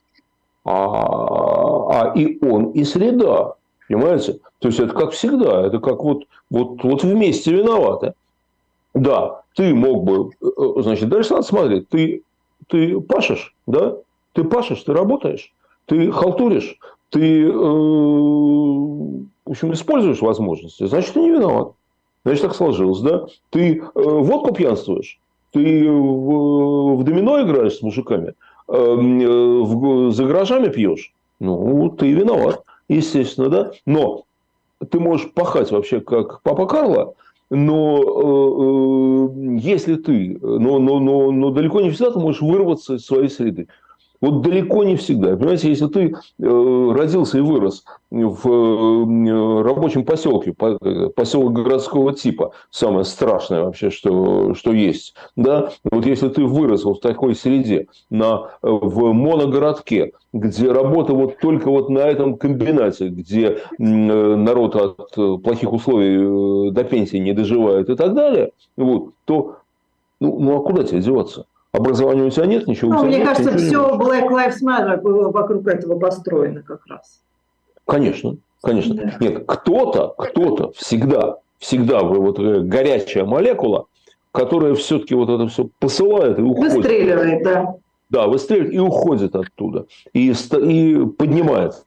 [0.64, 3.54] А, а и он, и среда.
[3.88, 4.38] Понимаете?
[4.60, 8.14] То есть это как всегда, это как вот, вот, вот вместе виноваты.
[8.94, 12.22] Да, ты мог бы, э, значит, дальше надо смотреть, ты,
[12.68, 13.96] ты пашешь, да?
[14.32, 15.52] Ты пашешь, ты работаешь,
[15.86, 16.78] ты халтуришь,
[17.10, 21.72] ты, э, в общем, используешь возможности, значит, ты не виноват.
[22.24, 23.26] Значит, так сложилось, да?
[23.50, 25.18] Ты э, водку пьянствуешь,
[25.52, 28.34] ты в, в домино играешь с мужиками, э,
[28.70, 33.72] за гаражами пьешь, ну, ты виноват, естественно, да.
[33.86, 34.24] Но
[34.90, 37.14] ты можешь пахать вообще как папа Карло,
[37.50, 42.94] но э, э, если ты, но, но, но, но далеко не всегда ты можешь вырваться
[42.94, 43.66] из своей среды.
[44.20, 45.36] Вот далеко не всегда.
[45.36, 53.04] Понимаете, если ты э, родился и вырос в э, рабочем поселке, поселок городского типа, самое
[53.04, 59.12] страшное вообще, что, что есть, да, вот если ты вырос в такой среде, на, в
[59.12, 66.84] моногородке, где работа вот только вот на этом комбинате, где народ от плохих условий до
[66.84, 69.56] пенсии не доживает и так далее, вот, то
[70.20, 71.46] ну, ну а куда тебе деваться?
[71.72, 73.28] Образования у тебя нет, ничего ну, у тебя мне нет.
[73.28, 77.20] кажется, все Black Lives Matter было вокруг этого построено как раз.
[77.86, 78.94] Конечно, конечно.
[78.94, 79.16] Да.
[79.20, 83.86] Нет, кто-то, кто-то всегда, всегда вот горячая молекула,
[84.32, 86.74] которая все-таки вот это все посылает и уходит.
[86.74, 87.74] Выстреливает, да.
[88.10, 89.86] Да, выстреливает и уходит оттуда.
[90.12, 91.84] И, и поднимается.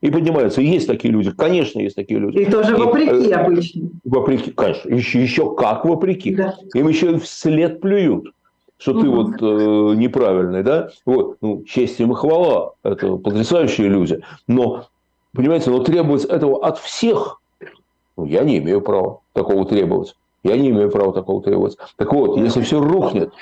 [0.00, 0.60] И поднимается.
[0.60, 1.30] И есть такие люди.
[1.30, 2.38] Конечно, есть такие люди.
[2.38, 3.90] И тоже вопреки и, э, обычно.
[4.04, 4.92] Вопреки, конечно.
[4.92, 6.34] Еще, еще как вопреки.
[6.34, 6.56] Да.
[6.74, 8.32] Им еще вслед плюют
[8.80, 14.24] что ты вот э, неправильный, да, вот, ну, честь им и хвала, это потрясающие люди,
[14.46, 14.86] но,
[15.34, 17.42] понимаете, но требовать этого от всех,
[18.16, 21.76] ну, я не имею права такого требовать, я не имею права такого требовать.
[21.96, 23.34] Так вот, если все рухнет,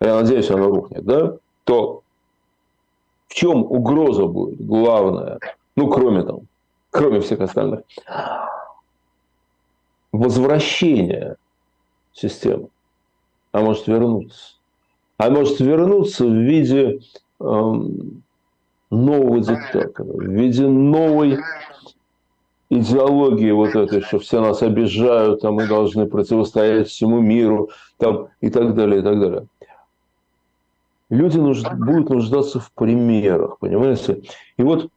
[0.00, 2.02] я надеюсь, оно рухнет, да, то
[3.26, 5.40] в чем угроза будет главная,
[5.74, 6.42] ну, кроме там,
[6.90, 7.80] кроме всех остальных,
[10.12, 11.34] возвращение
[12.12, 12.68] системы,
[13.50, 14.57] а может вернуться
[15.18, 17.00] а может вернуться в виде,
[17.40, 18.22] эм,
[18.90, 21.38] нового диктатора, в виде новой
[22.70, 28.48] идеологии вот этой, что все нас обижают, а мы должны противостоять всему миру там, и
[28.48, 29.46] так далее, и так далее.
[31.10, 31.66] Люди нужд...
[31.74, 34.22] будут нуждаться в примерах, понимаете?
[34.56, 34.88] И вот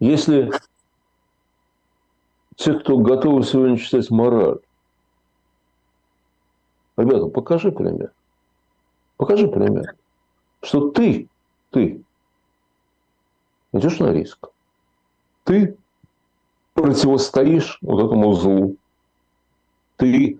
[0.00, 0.50] если
[2.56, 4.60] те, кто готовы сегодня читать мораль,
[6.96, 8.12] ребята, покажи пример.
[9.18, 9.96] Покажи пример,
[10.62, 11.28] что ты,
[11.70, 12.00] ты
[13.72, 14.48] идешь на риск.
[15.44, 15.76] Ты
[16.72, 18.76] противостоишь вот этому злу.
[19.96, 20.38] Ты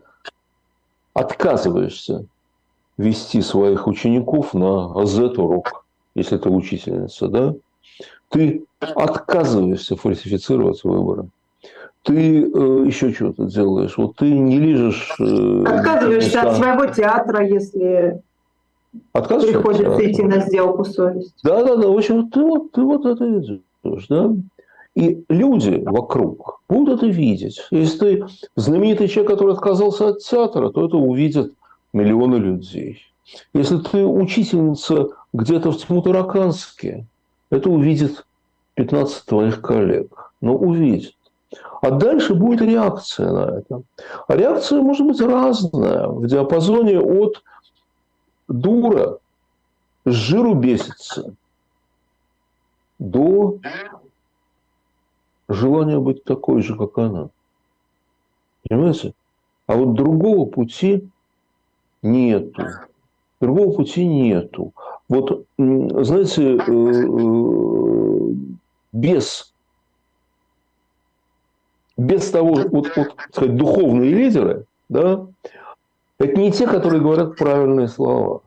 [1.13, 2.27] отказываешься
[2.97, 7.55] вести своих учеников на Z-урок, если ты учительница, да?
[8.29, 11.29] Ты отказываешься фальсифицировать выборы.
[12.03, 13.97] Ты э, еще что-то делаешь.
[13.97, 15.17] Вот ты не лежишь...
[15.19, 18.23] Э, Отказываешься от своего театра, если
[19.13, 21.35] приходится идти на сделку совести.
[21.43, 21.89] Да, да, да.
[21.89, 24.33] В общем, ты вот, ты вот это идешь, да?
[24.95, 27.65] И люди вокруг будут это видеть.
[27.71, 28.27] Если ты
[28.57, 31.53] знаменитый человек, который отказался от театра, то это увидят
[31.93, 33.01] миллионы людей.
[33.53, 37.07] Если ты учительница где-то в Тимутараканске,
[37.51, 38.27] это увидит
[38.75, 40.33] 15 твоих коллег.
[40.41, 41.15] Но увидят.
[41.81, 43.83] А дальше будет реакция на это.
[44.27, 47.43] А реакция может быть разная, в диапазоне от
[48.49, 49.19] дура,
[50.05, 51.35] с жиру бесится,
[52.99, 53.59] до
[55.49, 57.29] желание быть такой же, как она.
[58.69, 59.15] Понимаете?
[59.67, 61.09] А вот другого пути
[62.03, 62.63] нету.
[63.41, 64.73] Другого пути нету.
[65.09, 68.35] Вот, знаете, э, э,
[68.93, 69.55] без,
[71.97, 75.27] без того, вот, вот сказать, духовные лидеры, да,
[76.19, 78.43] это не те, которые говорят правильные слова.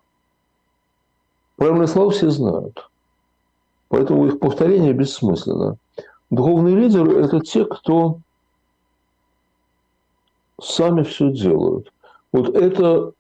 [1.56, 2.90] Правильные слова все знают.
[3.88, 5.78] Поэтому их повторение бессмысленно.
[6.30, 8.20] Духовные лидеры– это те, кто
[10.62, 11.92] сами все делают.
[12.32, 13.12] Вот это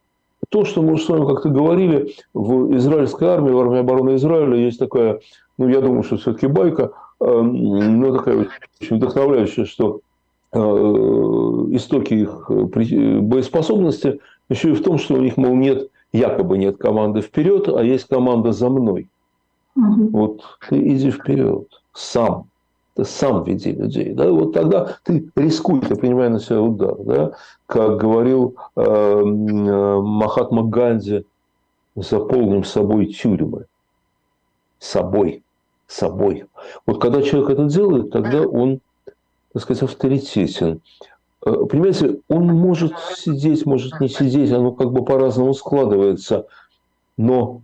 [0.49, 4.79] то, что мы с вами как-то говорили, в израильской армии, в армии обороны Израиля есть
[4.79, 5.19] такая,
[5.57, 8.47] ну, я думаю, что все-таки байка, эм, но такая
[8.81, 9.99] очень вдохновляющая, что
[10.53, 14.19] э, истоки их боеспособности
[14.51, 18.07] еще и в том, что у них, мол, нет, якобы нет команды вперед, а есть
[18.07, 19.07] команда за мной.
[19.75, 20.09] Угу.
[20.09, 22.51] Вот ты иди вперед сам
[22.95, 24.13] ты сам веди людей.
[24.13, 24.29] Да?
[24.31, 26.95] Вот тогда ты рискуй, ты принимай на себя удар.
[26.99, 27.31] Да?
[27.65, 29.23] Как говорил э, э,
[30.01, 31.25] Махатма Ганди,
[31.95, 33.65] заполним собой тюрьмы.
[34.79, 35.43] Собой.
[35.87, 36.45] Собой.
[36.85, 38.79] Вот когда человек это делает, тогда он,
[39.53, 40.81] так сказать, авторитетен.
[41.45, 46.47] Э, понимаете, он может сидеть, может не сидеть, оно как бы по-разному складывается.
[47.17, 47.61] Но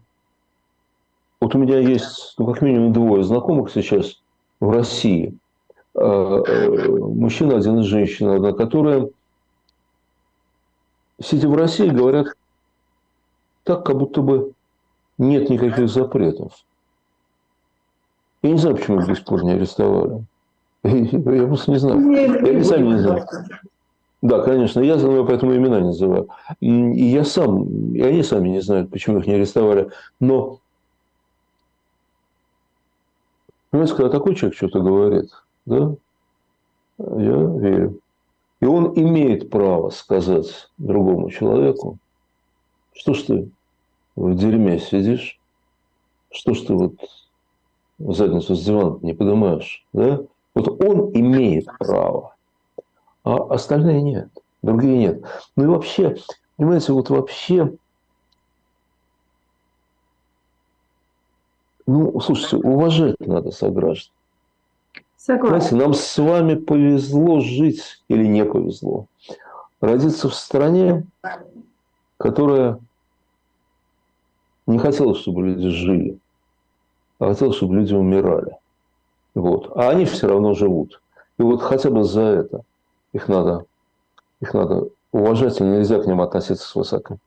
[1.41, 4.21] вот у меня есть, ну, как минимум двое знакомых сейчас–
[4.59, 5.37] в России.
[5.95, 9.09] Э, э, мужчина один и женщина одна, которые,
[11.21, 12.27] сидя в России, говорят
[13.63, 14.53] так, как будто бы
[15.17, 16.53] нет никаких запретов.
[18.43, 20.23] Я не знаю, почему их до сих пор не арестовали.
[20.83, 22.11] Я просто не знаю.
[22.11, 23.25] Я не сами не знаю.
[24.21, 26.27] Да, конечно, я поэтому имена не называю.
[26.59, 29.91] И я сам, и они сами не знают, почему их не арестовали.
[30.19, 30.59] Но
[33.69, 35.29] Понимаете, когда такой человек что-то говорит,
[35.65, 35.95] да,
[36.97, 37.99] я верю.
[38.61, 41.99] И он имеет право сказать другому человеку,
[42.93, 43.51] что ж ты
[44.15, 45.39] в дерьме сидишь,
[46.31, 46.95] что ж ты вот
[47.99, 50.21] задницу с дивана не поднимаешь, да?
[50.57, 52.35] Вот он имеет право,
[53.23, 54.29] а остальные нет,
[54.63, 55.23] другие нет.
[55.55, 56.17] Ну и вообще,
[56.55, 57.73] понимаете, вот вообще
[61.85, 64.11] Ну, слушайте, уважать надо сограждан.
[65.15, 65.59] Согласен.
[65.59, 69.05] Знаете, нам с вами повезло жить или не повезло.
[69.79, 71.05] Родиться в стране,
[72.17, 72.79] которая
[74.65, 76.19] не хотела, чтобы люди жили,
[77.19, 78.56] а хотела, чтобы люди умирали.
[79.37, 79.71] Вот.
[79.75, 80.99] А они все равно живут.
[81.37, 82.61] И вот хотя бы за это
[83.13, 83.65] их надо,
[84.41, 87.17] их надо уважать, и нельзя к ним относиться свысока.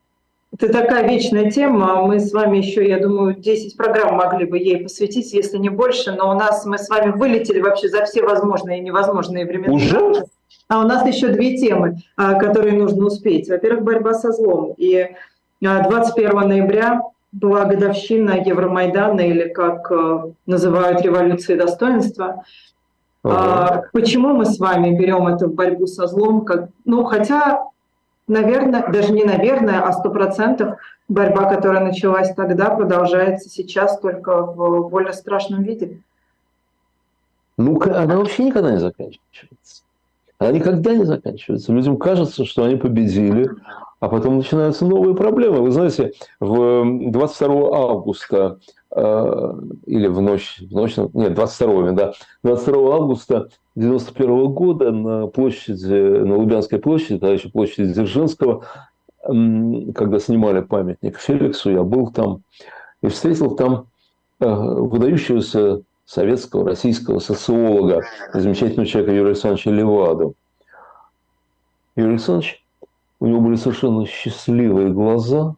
[0.53, 2.05] Это такая вечная тема.
[2.05, 6.11] Мы с вами еще, я думаю, 10 программ могли бы ей посвятить, если не больше.
[6.11, 9.73] Но у нас мы с вами вылетели вообще за все возможные и невозможные времена.
[9.73, 10.25] Уже?
[10.67, 13.47] А у нас еще две темы, а, которые нужно успеть.
[13.47, 14.73] Во-первых, борьба со злом.
[14.77, 15.07] И
[15.61, 17.01] 21 а, ноября
[17.31, 22.43] была годовщина Евромайдана, или как а, называют революции достоинства.
[23.23, 23.89] Ага.
[23.93, 26.43] Почему мы с вами берем это в борьбу со злом?
[26.43, 27.65] Как, ну, хотя
[28.31, 30.77] наверное, даже не наверное, а сто процентов
[31.07, 36.01] борьба, которая началась тогда, продолжается сейчас только в более страшном виде.
[37.57, 39.83] Ну, она вообще никогда не заканчивается.
[40.39, 41.71] Она никогда не заканчивается.
[41.71, 43.49] Людям кажется, что они победили,
[44.01, 45.61] а потом начинаются новые проблемы.
[45.61, 49.53] Вы знаете, в 22 августа э,
[49.85, 56.35] или в ночь, в ночь, нет, 22, да, 22 августа 91 года на площади, на
[56.35, 58.65] Лубянской площади, тогда еще площади Дзержинского,
[59.23, 62.41] когда снимали памятник Феликсу, я был там
[63.03, 63.85] и встретил там
[64.39, 68.01] э, выдающегося советского, российского социолога,
[68.33, 70.33] замечательного человека Юрия Александровича Леваду.
[71.95, 72.60] Юрий Александрович,
[73.21, 75.55] у него были совершенно счастливые глаза.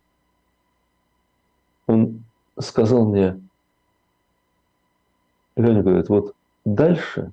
[1.88, 2.24] Он
[2.60, 3.42] сказал мне,
[5.56, 7.32] Леня говорит, вот дальше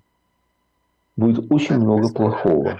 [1.16, 2.78] будет очень много плохого.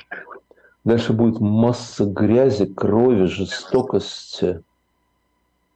[0.84, 4.62] Дальше будет масса грязи, крови, жестокости.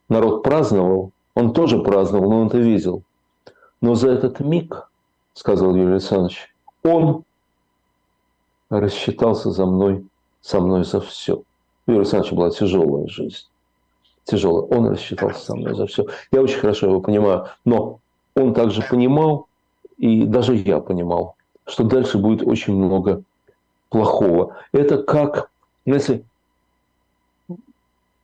[0.08, 3.02] Народ праздновал, он тоже праздновал, но он это видел–
[3.84, 4.88] но за этот миг,
[5.34, 7.24] сказал Юрий Александрович, он
[8.70, 10.06] рассчитался за мной,
[10.40, 11.42] со мной за все.
[11.86, 13.46] У Юрия Александровича была тяжелая жизнь.
[14.24, 14.62] Тяжелая.
[14.62, 16.06] Он рассчитался со мной за все.
[16.32, 17.48] Я очень хорошо его понимаю.
[17.64, 18.00] Но
[18.34, 19.48] он также понимал,
[19.98, 23.22] и даже я понимал, что дальше будет очень много
[23.90, 24.56] плохого.
[24.72, 25.50] Это как,
[25.86, 26.24] знаете,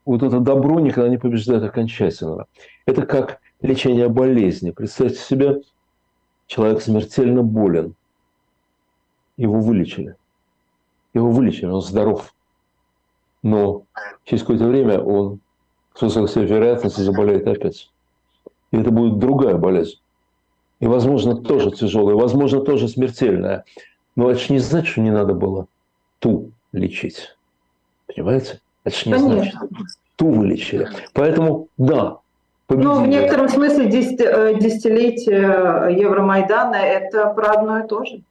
[0.05, 2.47] вот это добро никогда не побеждает окончательно.
[2.87, 4.71] Это как лечение болезни.
[4.71, 5.61] Представьте себе,
[6.47, 7.95] человек смертельно болен.
[9.37, 10.17] Его вылечили.
[11.15, 12.35] Его вылечили, он здоров.
[13.43, 13.85] Но
[14.25, 15.41] через какое-то время он
[15.95, 17.91] с высокой вероятностью заболеет опять.
[18.71, 19.99] И это будет другая болезнь.
[20.79, 23.65] И, возможно, тоже тяжелая, возможно, тоже смертельная.
[24.17, 25.67] Но это же не значит, что не надо было
[26.21, 27.37] ту лечить.
[28.07, 28.61] Понимаете?
[28.85, 29.35] Это же не Конечно.
[29.35, 29.55] значит.
[30.17, 30.89] Ту вылечили.
[31.13, 32.19] Поэтому, да,
[32.67, 32.89] победили.
[32.89, 33.91] Ну, в некотором смысле э,
[34.59, 38.23] десятилетие Евромайдана– это про одно и то же.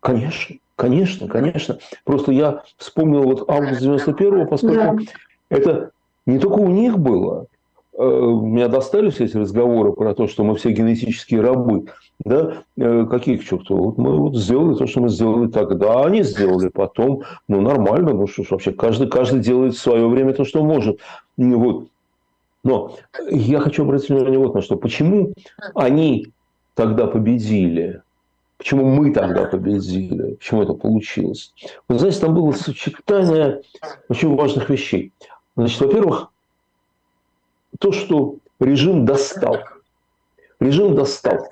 [0.00, 1.78] Конечно, конечно, конечно.
[2.04, 4.96] Просто я вспомнил вот август 91-го, поскольку да.
[5.50, 5.90] это
[6.24, 7.46] не только у них было.
[7.98, 11.86] Э, меня достали все эти разговоры про то, что мы все генетические рабы.
[12.24, 12.62] Да?
[12.76, 13.76] Э, какие к черту?
[13.76, 17.24] Вот мы вот сделали то, что мы сделали тогда, а они сделали потом.
[17.48, 21.00] Ну, нормально, ну что ж, вообще, каждый, каждый делает в свое время то, что может.
[21.36, 21.88] Вот.
[22.62, 22.94] Но
[23.30, 24.76] я хочу обратить внимание вот на что.
[24.76, 25.34] Почему
[25.74, 26.28] они
[26.74, 28.02] тогда победили?
[28.58, 30.34] Почему мы тогда победили?
[30.34, 31.54] Почему это получилось?
[31.88, 33.62] Вы знаете, там было сочетание
[34.08, 35.12] очень важных вещей.
[35.56, 36.30] Значит, во-первых,
[37.78, 39.58] то, что режим достал.
[40.60, 41.48] Режим достал.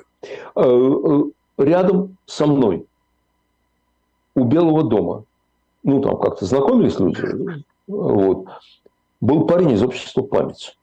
[0.57, 1.23] Э, э,
[1.59, 2.87] рядом со мной
[4.35, 5.25] у Белого дома,
[5.85, 7.23] ну, там как-то знакомились люди,
[7.87, 8.49] вот,
[9.21, 10.77] был парень из общества «Память»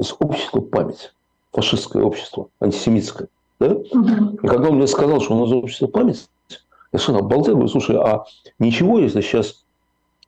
[0.00, 1.12] из общества память,
[1.52, 3.28] фашистское общество, антисемитское.
[3.60, 3.74] Да?
[3.74, 7.96] И когда он мне сказал, что он из общества память, я совершенно обалдел, говорю, слушай,
[7.96, 8.24] а
[8.58, 9.64] ничего, если сейчас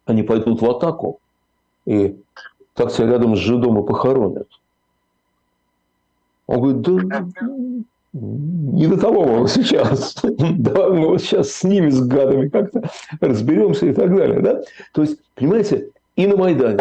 [0.04, 1.18] они пойдут в атаку,
[1.86, 2.16] и
[2.74, 4.48] так тебя рядом с жидом и похоронят?
[6.46, 7.26] Он говорит, да
[8.12, 10.16] не до того мы сейчас.
[10.22, 12.82] Давай мы вот сейчас с ними, с гадами как-то
[13.20, 14.40] разберемся и так далее.
[14.40, 14.60] Да?
[14.92, 16.78] То есть, понимаете, и на Майдане,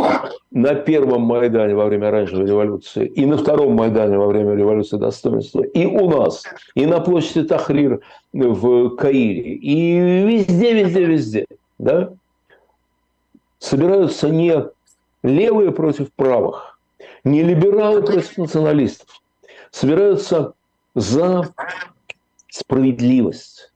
[0.51, 5.61] на первом Майдане во время оранжевой революции, и на втором Майдане во время революции достоинства,
[5.61, 6.43] и у нас,
[6.75, 8.01] и на площади Тахрир
[8.33, 11.45] в Каире, и везде, везде, везде,
[11.79, 12.11] да,
[13.59, 14.65] собираются не
[15.23, 16.77] левые против правых,
[17.23, 19.21] не либералы против националистов,
[19.71, 20.53] собираются
[20.93, 21.53] за
[22.49, 23.71] справедливость,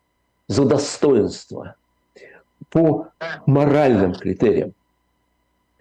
[0.47, 1.76] за достоинство,
[2.72, 3.08] по
[3.45, 4.74] моральным критериям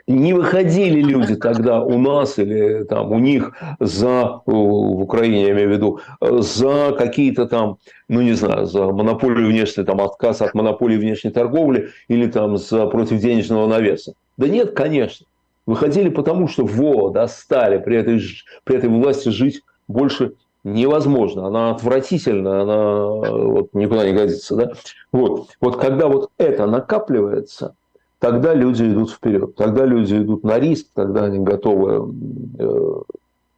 [0.06, 5.68] не выходили люди тогда у нас или там у них за, в Украине я имею
[5.68, 7.78] в виду, за какие-то там,
[8.08, 12.86] ну не знаю, за монополию внешней, там отказ от монополии внешней торговли или там за
[12.86, 14.12] против денежного навеса.
[14.36, 15.26] Да нет, конечно.
[15.66, 18.20] Выходили потому, что во, достали, при этой,
[18.64, 20.34] при этой власти жить больше
[20.64, 24.56] невозможно, она отвратительна, она вот, никуда не годится.
[24.56, 24.72] Да?
[25.12, 25.48] Вот.
[25.60, 27.74] вот когда вот это накапливается–
[28.18, 32.14] тогда люди идут вперед, тогда люди идут на риск, тогда они готовы
[32.58, 33.02] э,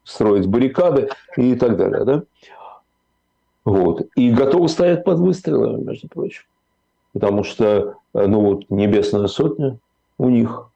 [0.04, 2.04] строить баррикады и так далее.
[2.04, 2.22] Да?
[3.64, 4.06] Вот.
[4.14, 6.44] И готовы стоять под выстрелами, между прочим.
[7.12, 9.78] Потому что, э, ну вот, небесная сотня
[10.18, 10.70] у них,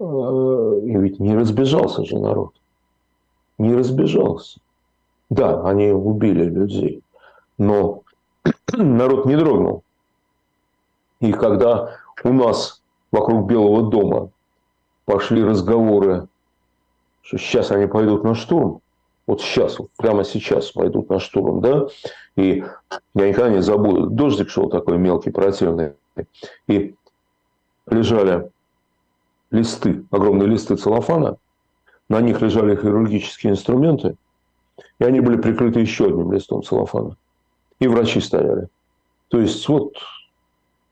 [0.00, 2.52] э, и ведь не разбежался же народ.
[3.58, 4.60] Не разбежался.
[5.28, 7.02] Да, они убили людей,
[7.58, 8.02] но
[8.72, 9.82] народ не дрогнул.
[11.20, 12.75] И когда у нас
[13.16, 14.30] вокруг Белого дома.
[15.06, 16.28] Пошли разговоры,
[17.22, 18.80] что сейчас они пойдут на штурм,
[19.26, 21.86] вот сейчас, вот прямо сейчас пойдут на штурм, да,
[22.36, 22.64] и
[23.14, 25.94] я никогда не забуду, дождик шел такой мелкий, противный,
[26.68, 26.94] и
[27.88, 28.50] лежали
[29.50, 31.38] листы, огромные листы целлофана,
[32.08, 34.16] на них лежали хирургические инструменты,
[34.98, 37.16] и они были прикрыты еще одним листом целлофана.
[37.78, 38.68] И врачи стояли.
[39.28, 39.94] То есть, вот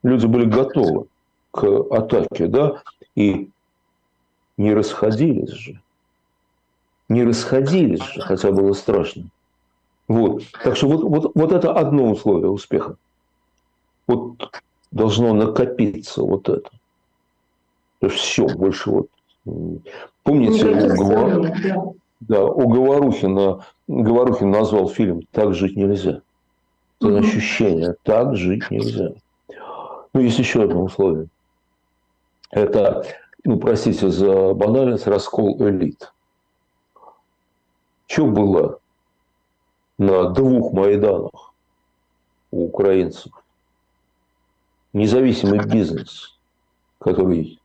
[0.03, 1.07] люди были готовы
[1.55, 2.81] к атаке, да,
[3.15, 3.49] и
[4.57, 5.81] не расходились же.
[7.07, 9.25] Не расходились же, хотя было страшно.
[10.07, 10.43] Вот.
[10.63, 12.97] Так что вот, вот, вот это одно условие успеха.
[14.07, 14.51] Вот
[14.91, 16.69] должно накопиться вот это.
[17.99, 19.07] То есть все, больше вот.
[20.23, 21.53] Помните, у, Говор...
[22.19, 26.21] да, у Говорухина, Говорухин назвал фильм «Так жить нельзя».
[26.99, 27.17] Это угу.
[27.17, 29.11] ощущение «Так жить нельзя».
[30.13, 31.27] Ну, есть еще одно условие.
[32.55, 33.03] Это,
[33.43, 36.13] ну, простите за банальность, раскол элит.
[38.07, 38.79] Что было
[39.97, 41.53] на двух Майданах
[42.51, 43.33] у украинцев?
[44.93, 46.39] Независимый бизнес,
[46.99, 47.59] который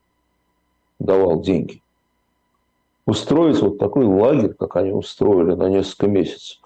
[0.99, 1.81] давал деньги.
[3.07, 6.61] Устроить вот такой лагерь, как они устроили на несколько месяцев,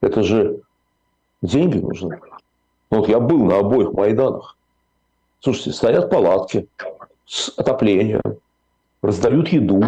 [0.00, 0.62] это же
[1.42, 2.22] деньги нужны.
[2.88, 4.56] Вот я был на обоих Майданах.
[5.40, 6.66] Слушайте, стоят палатки
[7.30, 8.20] с отоплением,
[9.02, 9.84] раздают еду,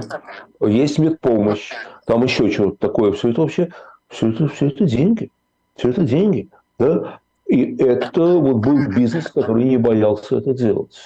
[0.61, 1.73] есть медпомощь,
[2.07, 3.11] там еще что-то такое.
[3.13, 3.73] Все это вообще,
[4.09, 5.31] все это, все это деньги.
[5.75, 6.49] Все это деньги.
[6.79, 7.19] Да?
[7.47, 10.97] И это вот был бизнес, который не боялся это делать.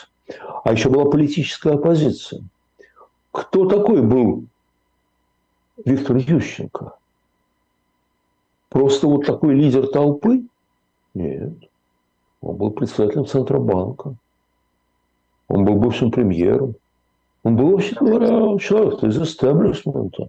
[0.63, 2.43] А еще была политическая оппозиция.
[3.33, 4.45] Кто такой был
[5.87, 6.93] Виктор Ющенко?
[8.69, 10.43] Просто вот такой лидер толпы?
[11.15, 11.55] Нет.
[12.43, 14.17] Он был председателем Центробанка.
[15.49, 16.75] Он был бывшим премьером.
[17.43, 20.29] Он был, вообще говоря, человек из истеблишмента.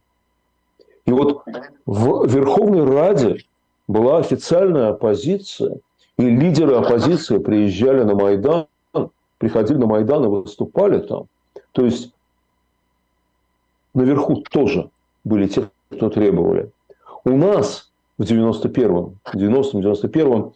[1.05, 1.43] И вот
[1.85, 3.39] в Верховной Раде
[3.87, 5.77] была официальная оппозиция,
[6.17, 8.67] и лидеры оппозиции приезжали на Майдан,
[9.37, 11.27] приходили на Майдан и выступали там.
[11.71, 12.11] То есть
[13.93, 14.89] наверху тоже
[15.23, 16.71] были те, кто требовали.
[17.23, 20.53] У нас в 91-м, 90-м, 91-м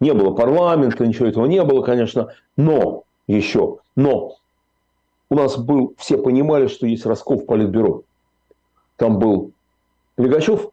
[0.00, 3.04] не было парламента, ничего этого не было, конечно, но
[3.36, 4.36] еще, но
[5.30, 8.02] у нас был, все понимали, что есть раскол в политбюро.
[8.96, 9.52] Там был
[10.16, 10.68] Легачев,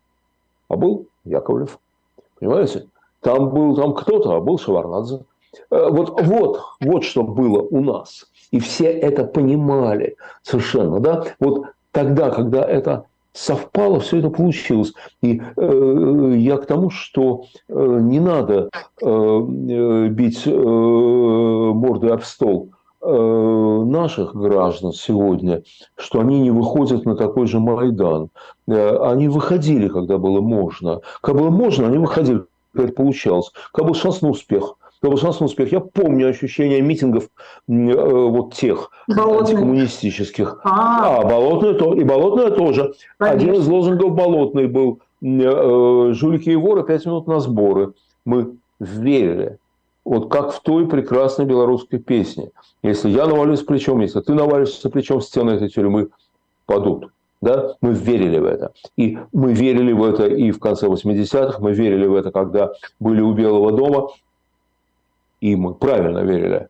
[0.68, 1.80] а был Яковлев.
[2.40, 2.88] Понимаете?
[3.22, 5.22] Там был там кто-то, а был Шеварнадзе.
[5.70, 8.26] Э, вот, вот, вот что было у нас.
[8.52, 11.00] И все это понимали совершенно.
[11.00, 11.26] Да?
[11.40, 13.06] Вот тогда, когда это
[13.38, 14.94] совпало, все это получилось.
[15.22, 18.70] И э, я к тому, что э, не надо
[19.02, 22.72] э, э бить э, мордой об стол
[23.10, 25.62] Э, наших граждан сегодня,
[25.96, 28.30] что они не выходят на такой же Майдан.
[28.68, 31.02] Э, они выходили, когда было можно.
[31.22, 33.52] Когда было можно, они выходили, когда это получалось.
[33.72, 34.76] Когда был шанс на успех.
[35.02, 35.72] На успех.
[35.72, 37.26] Я помню ощущение митингов
[37.68, 39.40] э, вот тех Болотный.
[39.40, 40.60] антикоммунистических.
[40.64, 42.94] А, а Болотное то, и Болотное тоже.
[43.18, 43.36] Конечно.
[43.36, 47.94] Один из лозунгов Болотный был «Жулики и воры, пять минут на сборы».
[48.26, 49.58] Мы верили
[50.08, 52.52] вот как в той прекрасной белорусской песне.
[52.82, 56.08] Если я навалюсь плечом, если ты навалишься плечом, стены этой тюрьмы
[56.66, 57.12] падут.
[57.42, 57.76] Да?
[57.82, 58.72] Мы верили в это.
[58.96, 63.22] И мы верили в это и в конце 80-х, мы верили в это, когда были
[63.22, 64.10] у Белого дома,
[65.42, 66.70] и мы правильно верили.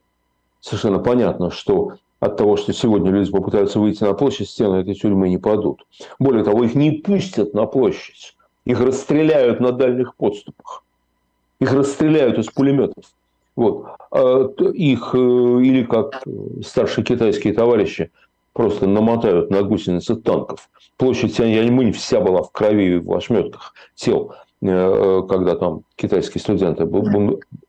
[0.59, 5.29] Совершенно понятно, что от того, что сегодня люди попытаются выйти на площадь, стены этой тюрьмы
[5.29, 5.85] не падут.
[6.19, 8.35] Более того, их не пустят на площадь.
[8.65, 10.83] Их расстреляют на дальних подступах.
[11.59, 13.05] Их расстреляют из пулеметов.
[13.55, 13.87] Вот.
[14.11, 16.23] А их, э, или как
[16.63, 18.11] старшие китайские товарищи,
[18.53, 20.69] просто намотают на гусеницы танков.
[20.97, 26.85] Площадь Тяньаньмынь вся была в крови и в ошметках тел, э, когда там китайские студенты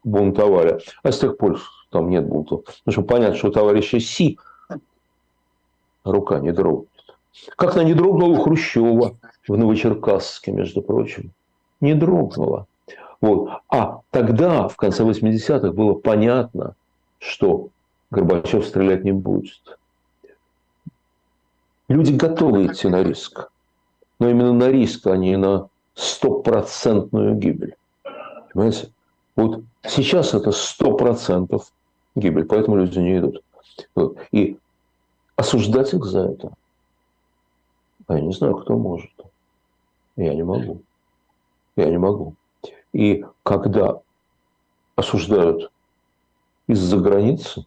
[0.05, 0.81] бунтовали.
[1.03, 1.61] А с тех пор
[1.91, 2.65] там нет бунтов.
[2.65, 4.39] Потому что понятно, что у товарища Си
[6.05, 6.89] рука не дрогнет.
[7.57, 9.17] Как она не дрогнула у Хрущева
[9.47, 11.31] в Новочеркасске, между прочим.
[11.81, 12.67] Не дрогнула.
[13.21, 13.51] Вот.
[13.69, 16.75] А тогда, в конце 80-х, было понятно,
[17.19, 17.69] что
[18.11, 19.79] Горбачев стрелять не будет.
[21.89, 23.51] Люди готовы идти на риск.
[24.19, 25.69] Но именно на риск, а не на
[25.99, 27.77] стопроцентную гибель.
[28.53, 28.93] Понимаете?
[29.35, 31.73] Вот сейчас это сто процентов
[32.15, 33.43] гибель, поэтому люди не идут.
[34.31, 34.59] И
[35.37, 36.53] осуждать их за это,
[38.07, 39.11] а я не знаю, кто может.
[40.17, 40.83] Я не могу.
[41.77, 42.35] Я не могу.
[42.93, 44.01] И когда
[44.97, 45.71] осуждают
[46.67, 47.67] из-за границы,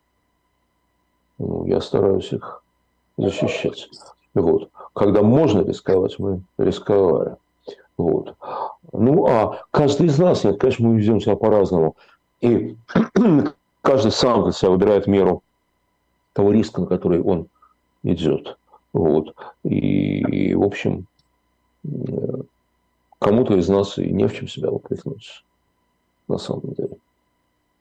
[1.38, 2.64] ну, я стараюсь их
[3.18, 3.90] защищать.
[4.34, 4.70] Вот.
[4.94, 7.38] Когда можно рисковать, мы рисковали.
[8.02, 8.36] Вот.
[8.92, 11.96] Ну, а каждый из нас, нет, конечно, мы ведем себя по-разному.
[12.42, 12.76] И
[13.82, 15.44] каждый сам для себя выбирает меру
[16.34, 17.48] того риска, на который он
[18.04, 18.58] идет.
[18.94, 19.36] Вот.
[19.64, 21.06] И, в общем,
[21.84, 21.90] э,
[23.20, 25.44] кому-то из нас и не в чем себя упрекнуть,
[26.28, 26.98] на самом деле.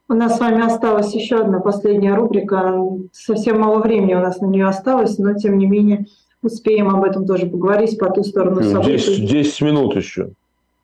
[0.08, 2.74] У нас с вами осталась еще одна последняя рубрика.
[3.12, 6.06] Совсем мало времени у нас на нее осталось, но тем не менее
[6.42, 9.16] успеем об этом тоже поговорить по ту сторону событий.
[9.16, 10.30] 10, 10 минут еще.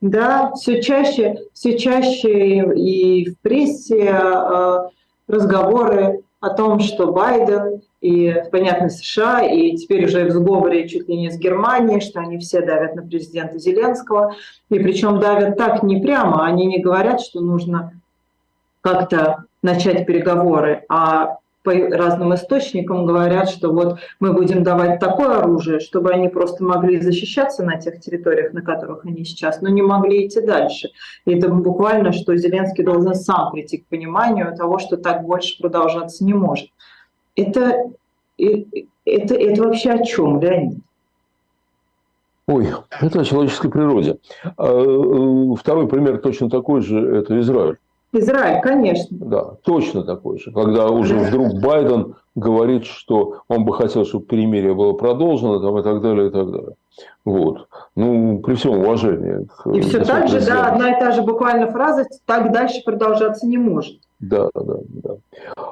[0.01, 4.79] Да, все чаще, все чаще и в прессе э,
[5.27, 11.17] разговоры о том, что Байден и, понятно, США, и теперь уже в сговоре чуть ли
[11.17, 14.35] не с Германией, что они все давят на президента Зеленского.
[14.69, 17.93] И причем давят так не прямо, они не говорят, что нужно
[18.83, 25.81] как-то начать переговоры, а по разным источникам говорят, что вот мы будем давать такое оружие,
[25.81, 30.29] чтобы они просто могли защищаться на тех территориях, на которых они сейчас, но не могли
[30.29, 30.91] идти дальше.
[31.25, 36.25] И это буквально, что Зеленский должен сам прийти к пониманию того, что так больше продолжаться
[36.25, 36.71] не может.
[37.35, 37.91] Это,
[38.39, 40.79] это, это вообще о чем, Леонид?
[42.47, 42.69] Ой,
[43.01, 44.19] это о человеческой природе.
[44.57, 47.79] А, э, второй пример точно такой же– это Израиль.
[48.13, 49.17] Израиль, конечно.
[49.21, 50.53] Да, точно такой же.
[50.53, 55.83] Когда уже вдруг Байден говорит, что он бы хотел, чтобы перемирие было продолжено, там, и
[55.83, 56.75] так далее, и так далее.
[57.25, 57.69] Вот.
[57.95, 59.47] Ну, при всем уважении.
[59.75, 63.59] И все так же, да, одна и та же буквально фраза, так дальше продолжаться не
[63.59, 63.99] может.
[64.21, 65.17] Да, да, да.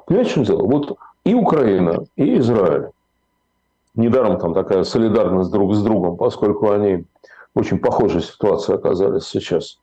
[0.07, 0.63] Понимаете, в чем дело?
[0.65, 2.91] Вот и Украина, и Израиль,
[3.95, 7.05] недаром там такая солидарность друг с другом, поскольку они
[7.55, 9.79] очень похожей ситуации оказались сейчас.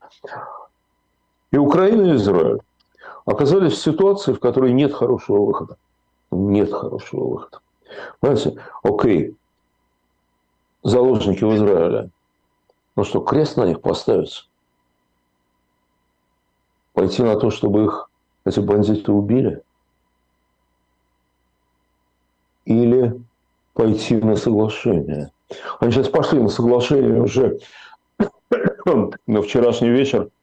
[1.52, 2.62] И Украина, и Израиль
[3.26, 5.78] оказались в ситуации, в которой нет хорошего выхода.
[6.32, 7.60] Нет хорошего выхода.
[8.20, 9.36] Понимаете, окей,
[10.82, 12.10] заложники в Израиле,
[12.95, 14.45] ну что, крест на них поставится?
[16.93, 18.10] Пойти на то, чтобы их
[18.45, 19.62] эти бандиты убили?
[22.64, 23.22] Или
[23.74, 25.32] пойти на соглашение?
[25.80, 27.60] Они сейчас пошли на соглашение уже
[29.28, 30.30] на вчерашний вечер–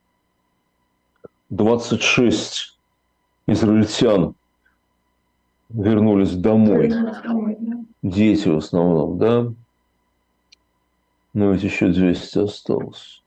[1.51, 2.79] 26
[3.47, 4.35] израильтян
[5.71, 6.93] вернулись домой.
[8.03, 9.53] Дети в основном, да?
[11.33, 13.23] Но ведь еще 200 осталось.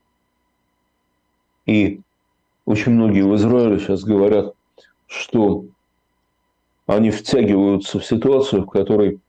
[1.66, 2.00] И
[2.64, 4.54] очень многие в Израиле сейчас говорят,
[5.06, 5.64] что
[6.86, 9.20] они втягиваются в ситуацию, в которой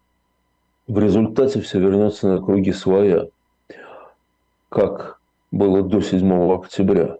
[0.88, 3.28] в результате все вернется на круги своя,
[4.70, 5.20] как
[5.52, 7.18] было до 7 октября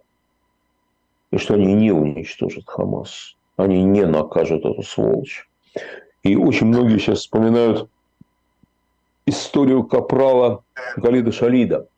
[1.34, 3.34] и что они не уничтожат Хамас.
[3.56, 5.48] Они не накажут эту сволочь.
[6.22, 7.88] И очень многие сейчас вспоминают
[9.26, 10.62] историю капрала
[10.96, 11.88] Галида Шалида,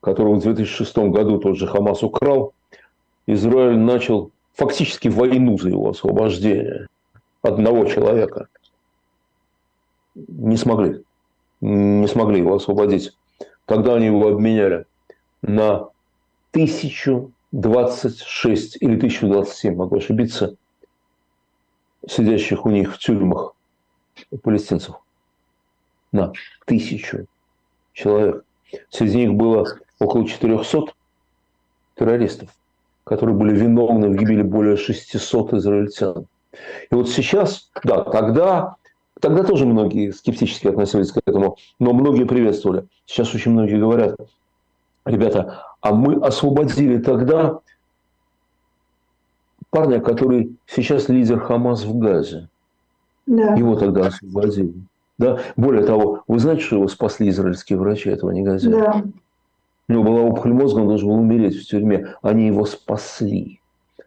[0.00, 2.54] которого в 2006 году тот же Хамас украл.
[3.26, 6.86] Израиль начал фактически войну за его освобождение
[7.42, 8.46] одного человека.
[10.14, 11.02] Не смогли.
[11.60, 13.16] Не смогли его освободить.
[13.66, 14.86] Тогда они его обменяли
[15.42, 15.88] на
[16.52, 20.56] тысячу 26 или 1027, могу ошибиться,
[22.08, 23.54] сидящих у них в тюрьмах
[24.42, 24.96] палестинцев
[26.12, 26.32] на
[26.66, 27.26] тысячу
[27.92, 28.44] человек.
[28.90, 29.66] Среди них было
[29.98, 30.92] около 400
[31.94, 32.50] террористов,
[33.04, 36.26] которые были виновны в гибели более 600 израильтян.
[36.90, 38.76] И вот сейчас, да, тогда,
[39.20, 42.86] тогда тоже многие скептически относились к этому, но многие приветствовали.
[43.06, 44.16] Сейчас очень многие говорят,
[45.04, 47.58] ребята, а мы освободили тогда
[49.70, 52.48] парня, который сейчас лидер Хамас в Газе.
[53.26, 53.54] Да.
[53.54, 54.74] Его тогда освободили.
[55.18, 55.40] Да?
[55.56, 58.70] Более того, вы знаете, что его спасли израильские врачи, этого негодяя?
[58.70, 59.02] Да.
[59.88, 62.14] У него была опухоль мозга, он должен был умереть в тюрьме.
[62.22, 63.60] Они его спасли.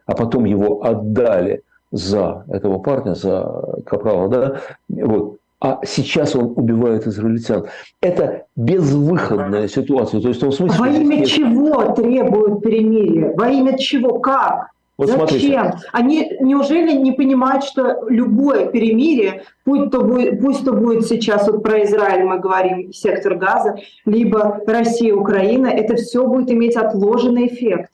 [0.06, 1.62] А потом его отдали
[1.92, 7.66] за этого парня, за Капрала, да, вот, а сейчас он убивает израильтян.
[8.00, 10.20] Это безвыходная ситуация.
[10.20, 11.28] То есть, в смысле, Во имя нет...
[11.28, 13.32] чего требуют перемирия?
[13.34, 14.18] Во имя чего?
[14.18, 14.70] Как?
[14.98, 15.28] Вот Зачем?
[15.28, 15.70] Смотрите.
[15.92, 21.62] Они неужели не понимают, что любое перемирие, пусть то, будет, пусть то будет сейчас вот
[21.62, 23.76] про Израиль мы говорим, сектор газа,
[24.06, 27.90] либо Россия, Украина, это все будет иметь отложенный эффект.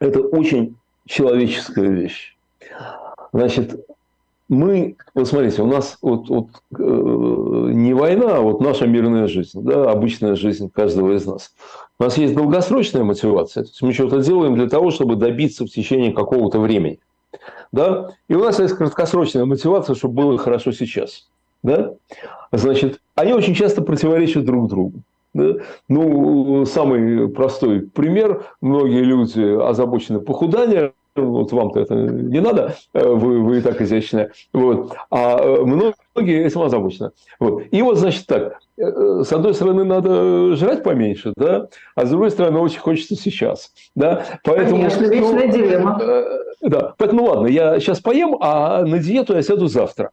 [0.00, 0.76] Это очень
[1.06, 2.36] человеческая вещь.
[3.32, 3.84] Значит,
[4.48, 9.62] мы, вот смотрите, у нас вот, вот, э, не война, а вот наша мирная жизнь,
[9.62, 11.52] да, обычная жизнь каждого из нас.
[11.98, 15.68] У нас есть долгосрочная мотивация, то есть мы что-то делаем для того, чтобы добиться в
[15.68, 16.98] течение какого-то времени.
[17.72, 18.10] Да?
[18.28, 21.28] И у нас есть краткосрочная мотивация, чтобы было хорошо сейчас.
[21.62, 21.94] Да?
[22.52, 25.02] Значит, они очень часто противоречат друг другу.
[25.34, 25.56] Да?
[25.88, 28.46] Ну, самый простой пример.
[28.60, 30.92] Многие люди озабочены похуданием,
[31.22, 34.30] вот вам-то это не надо, вы, вы и так изящные.
[34.52, 34.94] Вот.
[35.10, 37.10] А многие этим озабочены.
[37.40, 37.62] Вот.
[37.70, 42.58] И вот, значит, так, с одной стороны, надо жрать поменьше, да, а с другой стороны,
[42.58, 43.72] очень хочется сейчас.
[43.94, 44.24] Да?
[44.44, 46.00] Поэтому, Конечно, вечная ну, дилемма.
[46.60, 50.10] Да, поэтому ладно, я сейчас поем, а на диету я сяду завтра.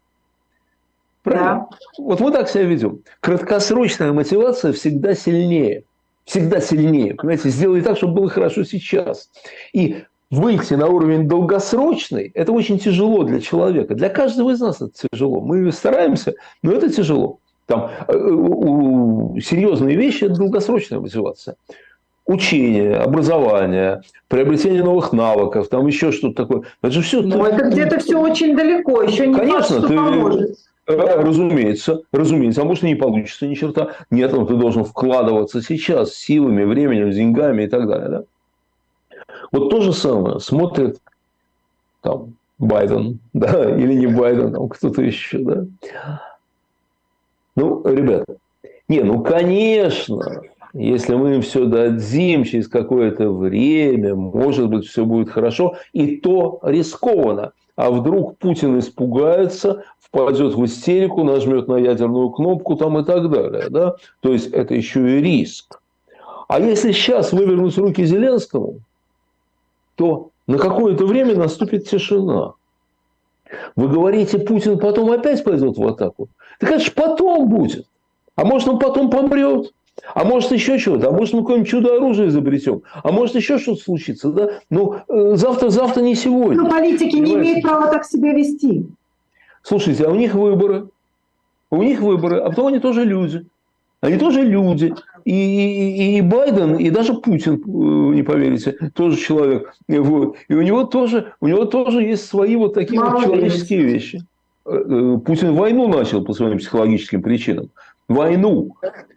[1.24, 1.68] Правильно?
[1.97, 2.03] Да.
[2.03, 2.99] Вот мы так себя ведем.
[3.20, 5.84] Краткосрочная мотивация всегда сильнее.
[6.24, 7.16] Всегда сильнее.
[7.16, 9.30] Понимаете, сделай так, чтобы было хорошо сейчас.
[9.74, 13.95] И выйти на уровень долгосрочный, это очень тяжело для человека.
[13.95, 15.41] Для каждого из нас это тяжело.
[15.41, 17.39] Мы стараемся, но это тяжело.
[17.67, 18.13] Там, э,
[19.41, 21.55] серьезные вещи– это долгосрочная мотивация
[22.26, 26.63] учение, образование, приобретение новых навыков, там еще что-то такое.
[26.82, 27.21] Это же все.
[27.21, 27.51] Но ты...
[27.51, 29.95] это где-то все очень далеко, еще не Конечно, факт, что ты...
[29.95, 30.57] поможет.
[30.88, 33.93] Э, разумеется, разумеется, а может и не получится ни черта.
[34.09, 38.09] Нет, но ты должен вкладываться сейчас силами, временем, деньгами и так далее.
[38.09, 38.23] Да?
[39.52, 41.00] Вот то же самое смотрит
[42.02, 45.66] там Байден, да, или не Байден, там кто-то еще, да.
[47.56, 48.36] Ну, ребята,
[48.88, 50.42] не, ну, конечно,
[50.74, 56.60] если мы им все дадим через какое-то время, может быть, все будет хорошо, и то
[56.64, 57.54] рискованно.
[57.78, 63.70] А вдруг Путин испугается, впадет в истерику, нажмет на ядерную кнопку там и так далее.
[63.70, 63.96] Да?
[64.22, 65.82] То есть это еще и риск.
[66.48, 68.80] А если сейчас вывернуть руки Зеленскому,
[69.96, 72.54] то на какое-то время наступит тишина.
[73.76, 76.30] Вы говорите, Путин потом опять пойдет в атаку.
[76.60, 77.88] Так это же потом будет.
[78.36, 79.72] А может, он потом помрет.
[80.14, 84.30] А может еще что-то, а может мы какое-нибудь чудо-оружие изобретем, а может еще что-то случится,
[84.30, 84.50] да?
[84.70, 86.62] Ну, э, завтра, завтра не сегодня.
[86.62, 87.36] Но политики Понимаете?
[87.36, 88.88] не имеют права так себя вести.
[89.64, 90.89] Слушайте, а у них выборы.
[91.72, 93.46] У них выборы, а потом они тоже люди.
[94.06, 94.93] Они тоже люди.
[95.26, 99.74] И, и, и Байден, и даже Путин, э, не поверите, тоже человек.
[99.88, 100.36] Вот.
[100.47, 104.22] И у него тоже, у него тоже есть свои вот такие вот человеческие вещи.
[104.68, 107.70] Э, Путин войну начал по своим психологическим причинам.
[108.08, 108.76] Войну.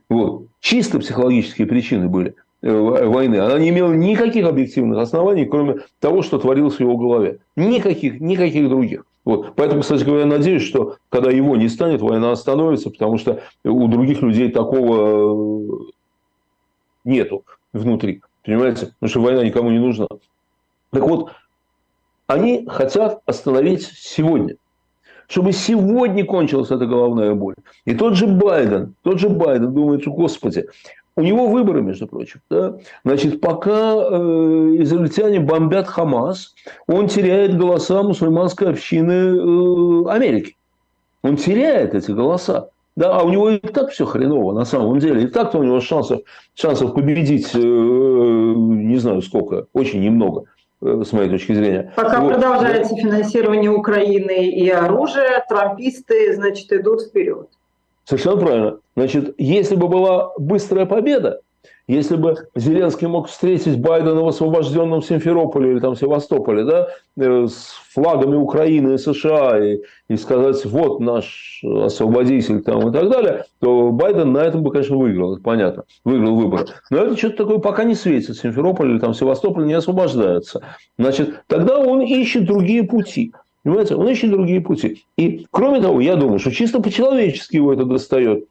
[0.09, 0.47] Вот.
[0.61, 3.37] Чисто психологические причины были э, войны.
[3.37, 7.41] Она не имела никаких объективных оснований, кроме того, что творилось в его голове.
[7.55, 9.05] Никаких, никаких других.
[9.29, 9.57] Вот.
[9.57, 13.87] Поэтому, кстати говоря, я надеюсь, что когда его не станет, война остановится, потому что у
[13.87, 15.91] других людей такого э,
[17.05, 18.23] нету внутри.
[18.43, 18.87] Понимаете?
[18.99, 20.07] Потому что война никому не нужна.
[20.93, 21.33] Так вот,
[22.27, 24.57] они хотят остановить сегодня–
[25.29, 27.55] чтобы сегодня кончилась эта головная боль.
[27.85, 30.69] И тот же Байден, тот же Байден думает, что, господи,
[31.19, 32.41] у него выборы, между прочим.
[32.49, 32.77] Да?
[33.05, 36.55] Значит, пока э, израильтяне бомбят Хамас,
[36.87, 40.57] он теряет голоса мусульманской общины э, Америки.
[41.23, 42.71] Он теряет эти голоса.
[42.95, 45.25] Да, а у него и так все хреново на самом деле.
[45.25, 46.21] И так-то у него шансов,
[46.55, 50.45] шансов победить, э, не знаю сколько, очень немного.
[50.81, 51.93] Э, с моей точки зрения.
[51.97, 52.35] Пока вот.
[52.35, 57.49] продолжается финансирование Украины и оружия, трамписты, значит, идут вперед.
[58.09, 58.79] Совершенно правильно.
[58.97, 61.43] Значит, если бы была быстрая победа,
[61.87, 66.89] если бы Зеленский мог встретить Байдена в освобожденном Симферополе или там Севастополе, да,
[67.19, 73.11] э, с флагами Украины и США и, и сказать, вот наш освободитель там и так
[73.11, 76.65] далее, то Байден на этом бы, конечно, выиграл, это понятно, выиграл выборы.
[76.89, 78.39] Но это что-то такое пока не светит.
[78.39, 80.63] Симферополь или там Севастополь не освобождается.
[80.97, 83.35] Значит, тогда он ищет другие пути.
[83.69, 85.05] Понимаете, он ищет другие пути.
[85.19, 88.47] И, кроме того, я думаю, что чисто по-человечески его это достает.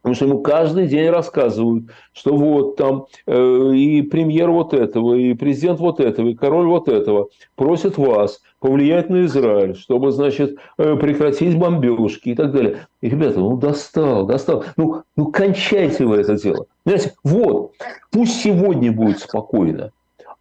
[0.00, 5.34] Потому что ему каждый день рассказывают, что вот там э, и премьер вот этого, и
[5.34, 10.94] президент вот этого, и король вот этого просят вас повлиять на Израиль, чтобы, значит, э,
[10.94, 12.86] прекратить бомбежки и так далее.
[13.00, 14.64] И, ребята, ну достал, достал.
[14.76, 16.66] Ну, ну кончайте вы это дело.
[16.84, 17.72] Понимаете, вот,
[18.12, 19.90] пусть сегодня будет спокойно.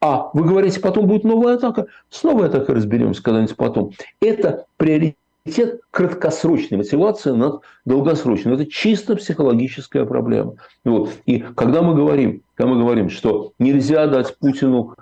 [0.03, 1.87] А вы говорите, потом будет новая атака.
[2.09, 3.91] С новой атакой разберемся когда-нибудь потом.
[4.19, 8.55] Это приоритет краткосрочной мотивации над долгосрочной.
[8.55, 10.55] Это чисто психологическая проблема.
[10.83, 11.11] Вот.
[11.25, 14.93] И когда мы говорим, когда мы говорим, что нельзя дать Путину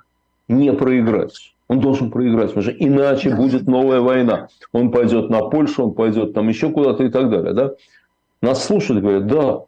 [0.47, 4.49] не проиграть, он должен проиграть, потому что иначе будет новая война.
[4.71, 7.53] Он пойдет на Польшу, он пойдет там еще куда-то и так далее.
[7.53, 7.71] Да?
[8.43, 9.61] Нас слушают и говорят, да,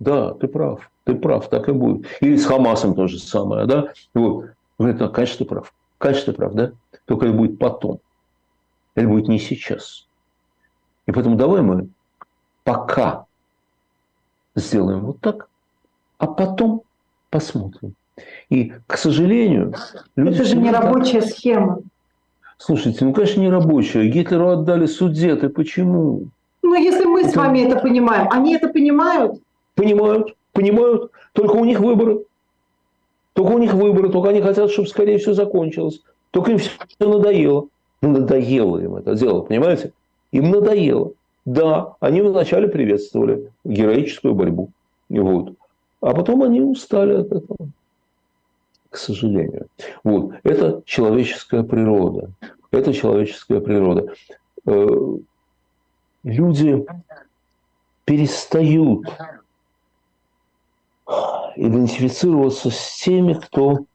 [0.00, 2.06] да, ты прав, ты прав, так и будет.
[2.20, 3.64] Или с Хамасом то же самое.
[3.64, 3.88] Да?
[4.12, 4.50] Вот.
[4.78, 5.72] Говорят, ну, конечно, ты прав.
[5.98, 6.72] Конечно, ты прав, да?
[7.06, 8.00] Только это будет потом.
[8.94, 10.06] Это будет не сейчас.
[11.06, 11.88] И поэтому давай мы
[12.64, 13.26] пока
[14.54, 15.48] сделаем вот так,
[16.18, 16.82] а потом
[17.30, 17.94] посмотрим.
[18.48, 19.74] И, к сожалению...
[20.16, 21.30] Люди Это же не рабочая так...
[21.30, 21.80] схема.
[22.58, 24.08] Слушайте, ну, конечно, не рабочая.
[24.08, 25.50] Гитлеру отдали судеты.
[25.50, 26.28] Почему?
[26.62, 27.30] Ну, если мы это...
[27.30, 29.40] с вами это понимаем, они это понимают?
[29.74, 30.34] Понимают.
[30.52, 32.24] понимают, только у них выборы.
[33.36, 36.00] Только у них выборы, только они хотят, чтобы скорее все закончилось.
[36.30, 36.70] Только им все
[37.00, 37.68] надоело.
[38.00, 39.92] Ну, надоело им это дело, понимаете?
[40.32, 41.12] Им надоело.
[41.44, 44.70] Да, они вначале приветствовали героическую борьбу.
[45.10, 45.52] Вот.
[46.00, 47.68] А потом они устали от этого.
[48.88, 49.66] К сожалению.
[50.02, 50.32] Вот.
[50.42, 52.30] Это человеческая природа.
[52.70, 54.14] Это человеческая природа.
[54.64, 54.88] Э,
[56.24, 56.86] люди
[58.06, 59.06] перестают
[61.56, 63.86] идентифицироваться с теми, кто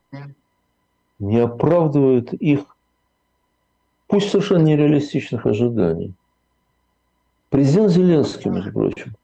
[1.20, 2.76] не оправдывает их,
[4.08, 6.14] пусть совершенно нереалистичных ожиданий.
[7.50, 9.16] Президент Зеленский, между прочим,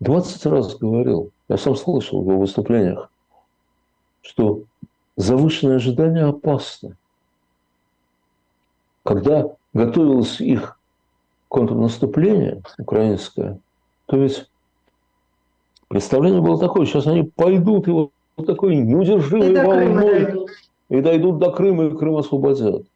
[0.00, 3.10] 20 раз говорил, я сам слышал в его выступлениях,
[4.22, 4.64] что
[5.16, 6.96] завышенные ожидания опасны.
[9.04, 10.78] Когда готовилось их
[11.48, 13.58] контрнаступление украинское,
[14.06, 14.48] то ведь
[15.92, 18.10] представление было такое, сейчас они пойдут и вот
[18.46, 20.46] такой неудержимой волной
[20.88, 22.86] и дойдут до Крыма, и Крым освободят.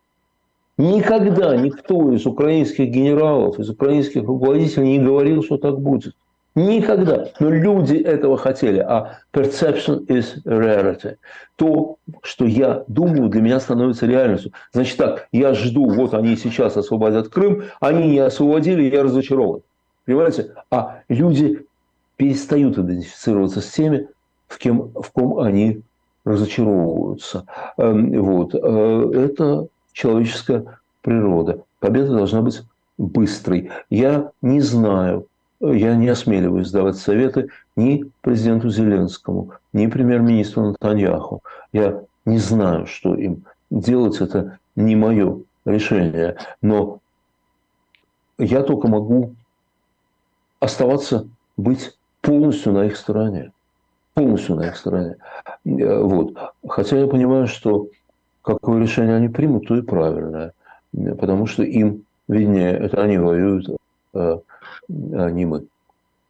[0.79, 6.15] Никогда никто из украинских генералов, из украинских руководителей не говорил, что так будет.
[6.55, 7.29] Никогда.
[7.39, 8.79] Но люди этого хотели.
[8.79, 11.17] А perception is reality.
[11.57, 14.53] То, что я думаю, для меня становится реальностью.
[14.73, 19.61] Значит так, я жду, вот они сейчас освободят Крым, они не освободили, я разочарован.
[20.07, 20.55] Понимаете?
[20.71, 21.66] А люди
[22.17, 24.09] перестают идентифицироваться с теми,
[24.49, 25.83] в, кем, в ком они
[26.25, 27.47] разочаровываются.
[27.77, 28.55] Эм, вот.
[28.55, 31.63] Э, это человеческая природа.
[31.79, 32.63] Победа должна быть
[32.99, 33.71] быстрой.
[33.91, 35.27] Я не знаю,
[35.61, 41.43] я не осмеливаюсь давать советы ни президенту Зеленскому, ни премьер-министру Натаньяху.
[41.73, 44.21] Я не знаю, что им делать.
[44.21, 46.37] Это не мое решение.
[46.61, 46.99] Но
[48.39, 49.35] я только могу
[50.61, 51.96] оставаться, быть
[52.27, 53.53] полностью на их стороне.
[54.15, 55.17] Полностью на их стороне.
[55.65, 56.35] Э, вот.
[56.69, 57.89] Хотя я понимаю, что
[58.43, 60.53] какое решение они примут, то и правильное.
[60.93, 63.69] Потому что им виднее, это они воюют,
[64.15, 64.41] а,
[64.89, 65.67] а не мы.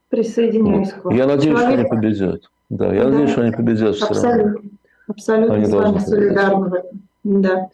[0.09, 1.14] Присоединяюсь к вам.
[1.14, 1.68] Я надеюсь, Человек...
[1.68, 2.51] что они победят.
[2.68, 3.11] Да, я да.
[3.11, 4.42] надеюсь, что они победят все Абсолютно.
[4.42, 4.61] равно.
[5.09, 7.03] Абсолютно они с вами солидарны в этом.
[7.24, 7.68] Да.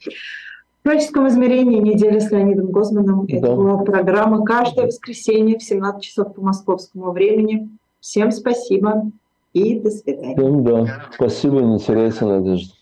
[0.80, 3.26] В творческом измерении недели с Леонидом Гозманом.
[3.26, 3.36] Да.
[3.36, 7.70] Это была программа каждое воскресенье в 17 часов по московскому времени.
[8.02, 9.12] Всем спасибо
[9.52, 10.34] и до свидания.
[10.34, 11.06] Всем да.
[11.14, 12.74] Спасибо, не теряйте надежды.